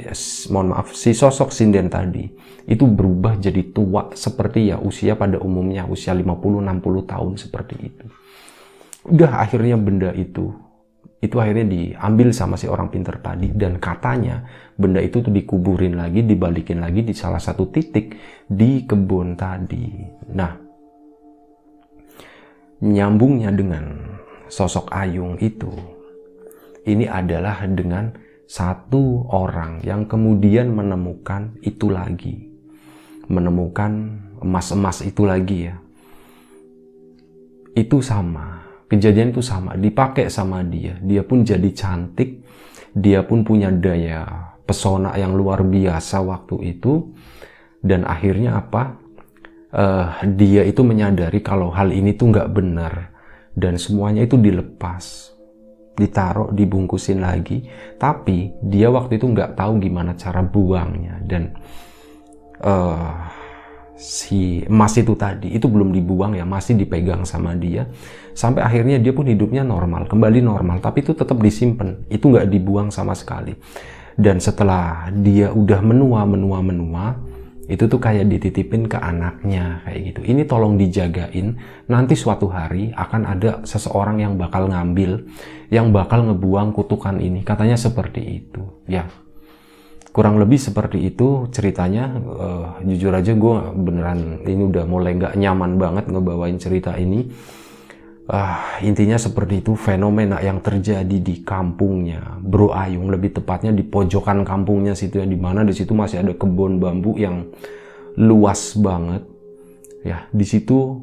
mohon 0.55 0.71
maaf 0.71 0.95
si 0.95 1.11
sosok 1.11 1.51
sinden 1.51 1.91
tadi 1.91 2.31
itu 2.71 2.87
berubah 2.87 3.35
jadi 3.43 3.75
tua 3.75 4.15
seperti 4.15 4.71
ya 4.71 4.79
usia 4.79 5.19
pada 5.19 5.43
umumnya 5.43 5.83
usia 5.91 6.15
50 6.15 6.63
60 6.63 7.11
tahun 7.11 7.33
seperti 7.35 7.75
itu. 7.91 8.07
Udah 9.11 9.43
akhirnya 9.43 9.75
benda 9.83 10.15
itu 10.15 10.55
itu 11.19 11.43
akhirnya 11.43 11.67
diambil 11.67 12.31
sama 12.31 12.55
si 12.55 12.71
orang 12.71 12.87
pinter 12.87 13.19
tadi. 13.19 13.51
Dan 13.51 13.83
katanya 13.83 14.47
benda 14.79 15.03
itu 15.03 15.19
tuh 15.19 15.35
dikuburin 15.35 15.99
lagi 15.99 16.23
dibalikin 16.23 16.79
lagi 16.79 17.03
di 17.03 17.11
salah 17.11 17.43
satu 17.43 17.67
titik 17.67 18.15
di 18.47 18.87
kebun 18.87 19.35
tadi. 19.35 20.07
Nah 20.39 20.66
nyambungnya 22.83 23.53
dengan 23.55 23.97
sosok 24.51 24.93
Ayung 24.93 25.39
itu 25.41 25.73
ini 26.87 27.09
adalah 27.09 27.65
dengan 27.67 28.13
satu 28.47 29.27
orang 29.35 29.83
yang 29.83 30.07
kemudian 30.07 30.71
menemukan 30.71 31.57
itu 31.67 31.91
lagi 31.91 32.57
menemukan 33.27 34.23
emas-emas 34.43 35.03
itu 35.03 35.27
lagi 35.27 35.71
ya. 35.71 35.77
Itu 37.77 38.01
sama, 38.01 38.65
kejadian 38.89 39.37
itu 39.37 39.45
sama, 39.45 39.77
dipakai 39.77 40.33
sama 40.33 40.65
dia. 40.65 40.97
Dia 41.05 41.27
pun 41.27 41.45
jadi 41.45 41.69
cantik, 41.77 42.41
dia 42.97 43.21
pun 43.27 43.45
punya 43.45 43.69
daya 43.69 44.25
pesona 44.65 45.13
yang 45.21 45.37
luar 45.37 45.61
biasa 45.67 46.25
waktu 46.25 46.77
itu. 46.77 47.13
Dan 47.85 48.09
akhirnya 48.09 48.57
apa? 48.57 48.97
Uh, 49.77 50.09
dia 50.41 50.65
itu 50.65 50.81
menyadari 50.81 51.45
kalau 51.45 51.69
hal 51.69 51.93
ini 51.93 52.17
tuh 52.17 52.33
nggak 52.33 52.49
benar 52.49 53.13
dan 53.53 53.77
semuanya 53.77 54.25
itu 54.25 54.41
dilepas 54.41 55.37
ditaruh 55.97 56.53
dibungkusin 56.53 57.25
lagi. 57.25 57.65
Tapi 57.97 58.53
dia 58.65 58.93
waktu 58.93 59.17
itu 59.17 59.27
nggak 59.29 59.57
tahu 59.57 59.81
gimana 59.81 60.13
cara 60.17 60.45
buangnya 60.45 61.21
dan 61.25 61.57
uh, 62.65 63.17
si 63.97 64.61
emas 64.69 64.93
itu 65.01 65.17
tadi 65.17 65.57
itu 65.57 65.65
belum 65.65 65.89
dibuang 65.97 66.37
ya 66.37 66.45
masih 66.45 66.77
dipegang 66.77 67.25
sama 67.25 67.57
dia. 67.57 67.89
Sampai 68.37 68.61
akhirnya 68.61 69.01
dia 69.01 69.17
pun 69.17 69.25
hidupnya 69.25 69.65
normal 69.65 70.05
kembali 70.05 70.45
normal 70.45 70.85
tapi 70.85 71.01
itu 71.01 71.17
tetap 71.17 71.41
disimpan. 71.41 72.05
Itu 72.13 72.29
nggak 72.29 72.53
dibuang 72.53 72.93
sama 72.93 73.17
sekali. 73.17 73.57
Dan 74.17 74.41
setelah 74.41 75.13
dia 75.13 75.53
udah 75.53 75.81
menua 75.85 76.25
menua 76.25 76.65
menua 76.65 77.17
itu 77.67 77.91
tuh 77.91 77.99
kayak 77.99 78.31
dititipin 78.31 78.87
ke 78.87 78.95
anaknya 78.95 79.83
kayak 79.83 80.01
gitu. 80.15 80.21
Ini 80.23 80.43
tolong 80.47 80.79
dijagain. 80.79 81.59
Nanti 81.91 82.15
suatu 82.15 82.47
hari 82.47 82.95
akan 82.95 83.23
ada 83.27 83.51
seseorang 83.67 84.23
yang 84.23 84.39
bakal 84.39 84.71
ngambil, 84.71 85.27
yang 85.75 85.91
bakal 85.91 86.31
ngebuang 86.31 86.71
kutukan 86.71 87.19
ini. 87.19 87.43
Katanya 87.43 87.75
seperti 87.75 88.23
itu. 88.23 88.63
Ya, 88.87 89.11
kurang 90.15 90.39
lebih 90.39 90.63
seperti 90.63 91.11
itu 91.11 91.51
ceritanya. 91.51 92.15
Uh, 92.23 92.69
jujur 92.87 93.11
aja 93.11 93.35
gue 93.35 93.57
beneran 93.83 94.47
ini 94.47 94.63
udah 94.71 94.85
mulai 94.87 95.19
nggak 95.19 95.35
nyaman 95.35 95.75
banget 95.75 96.05
ngebawain 96.07 96.59
cerita 96.63 96.95
ini 96.95 97.35
uh, 98.31 98.79
intinya 98.83 99.17
seperti 99.17 99.63
itu 99.63 99.79
fenomena 99.79 100.43
yang 100.43 100.59
terjadi 100.63 101.17
di 101.19 101.43
kampungnya. 101.43 102.39
Bro 102.43 102.75
Ayung 102.75 103.11
lebih 103.11 103.39
tepatnya 103.39 103.71
di 103.71 103.87
pojokan 103.87 104.43
kampungnya 104.43 104.93
situ 104.99 105.23
ya 105.23 105.27
di 105.27 105.39
mana 105.39 105.63
di 105.63 105.75
situ 105.75 105.95
masih 105.95 106.23
ada 106.23 106.33
kebun 106.35 106.79
bambu 106.83 107.15
yang 107.19 107.47
luas 108.19 108.75
banget. 108.79 109.23
Ya 110.07 110.31
di 110.31 110.47
situ 110.47 111.03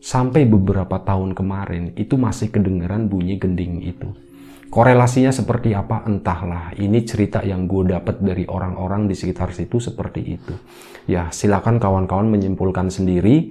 sampai 0.00 0.48
beberapa 0.48 0.96
tahun 1.04 1.36
kemarin 1.36 1.92
itu 1.96 2.16
masih 2.16 2.48
kedengeran 2.48 3.08
bunyi 3.08 3.36
gending 3.36 3.84
itu. 3.84 4.08
Korelasinya 4.70 5.34
seperti 5.34 5.74
apa? 5.74 6.06
Entahlah. 6.06 6.70
Ini 6.78 7.02
cerita 7.02 7.42
yang 7.42 7.66
gue 7.66 7.90
dapat 7.90 8.22
dari 8.22 8.46
orang-orang 8.46 9.10
di 9.10 9.18
sekitar 9.18 9.50
situ 9.50 9.82
seperti 9.82 10.22
itu. 10.22 10.54
Ya 11.10 11.26
silakan 11.34 11.82
kawan-kawan 11.82 12.30
menyimpulkan 12.30 12.86
sendiri 12.86 13.50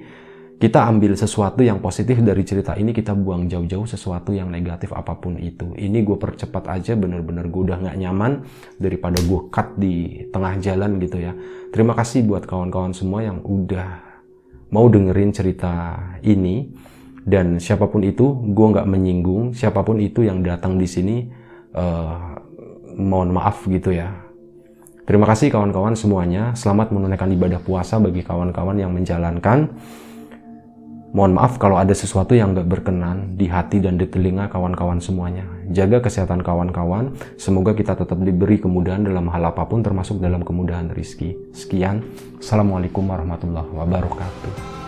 kita 0.59 0.83
ambil 0.91 1.15
sesuatu 1.15 1.63
yang 1.63 1.79
positif 1.79 2.19
dari 2.19 2.43
cerita 2.43 2.75
ini 2.75 2.91
kita 2.91 3.15
buang 3.15 3.47
jauh-jauh 3.47 3.87
sesuatu 3.87 4.35
yang 4.35 4.51
negatif 4.51 4.91
apa 4.91 5.15
pun 5.15 5.39
itu. 5.39 5.71
Ini 5.71 6.03
gue 6.03 6.19
percepat 6.19 6.67
aja 6.67 6.99
bener-bener 6.99 7.47
gue 7.47 7.63
udah 7.63 7.79
nggak 7.79 7.95
nyaman 7.95 8.43
daripada 8.75 9.23
gue 9.23 9.41
cut 9.47 9.79
di 9.79 10.27
tengah 10.35 10.59
jalan 10.59 10.99
gitu 10.99 11.15
ya. 11.23 11.31
Terima 11.71 11.95
kasih 11.95 12.27
buat 12.27 12.43
kawan-kawan 12.43 12.91
semua 12.91 13.23
yang 13.23 13.39
udah 13.39 14.03
mau 14.75 14.91
dengerin 14.91 15.31
cerita 15.31 15.95
ini. 16.27 16.75
Dan 17.23 17.61
siapa 17.63 17.87
pun 17.87 18.03
itu 18.03 18.27
gue 18.51 18.67
nggak 18.75 18.87
menyinggung. 18.89 19.55
Siapa 19.55 19.79
pun 19.87 19.95
itu 20.03 20.27
yang 20.27 20.43
datang 20.43 20.75
di 20.75 20.87
sini 20.91 21.23
uh, 21.71 22.35
mohon 22.99 23.31
maaf 23.31 23.63
gitu 23.63 23.95
ya. 23.95 24.11
Terima 25.07 25.23
kasih 25.23 25.55
kawan-kawan 25.55 25.95
semuanya. 25.95 26.51
Selamat 26.51 26.91
menunaikan 26.91 27.31
ibadah 27.31 27.63
puasa 27.63 27.95
bagi 27.95 28.27
kawan-kawan 28.27 28.75
yang 28.75 28.91
menjalankan 28.91 29.71
Mohon 31.09 31.41
maaf 31.41 31.57
kalau 31.57 31.81
ada 31.81 31.89
sesuatu 31.89 32.37
yang 32.37 32.53
gak 32.53 32.69
berkenan 32.69 33.33
di 33.33 33.49
hati 33.49 33.81
dan 33.81 33.97
di 33.97 34.05
telinga 34.05 34.45
kawan-kawan 34.45 35.01
semuanya. 35.01 35.41
Jaga 35.73 36.05
kesehatan 36.05 36.45
kawan-kawan. 36.45 37.17
Semoga 37.33 37.73
kita 37.73 37.97
tetap 37.97 38.21
diberi 38.21 38.61
kemudahan 38.61 39.01
dalam 39.01 39.25
hal 39.33 39.49
apa 39.49 39.65
pun 39.65 39.81
termasuk 39.81 40.21
dalam 40.21 40.45
kemudahan 40.45 40.93
rizki. 40.93 41.33
Sekian. 41.49 42.05
Assalamualaikum 42.37 43.09
warahmatullahi 43.09 43.73
wabarakatuh. 43.73 44.78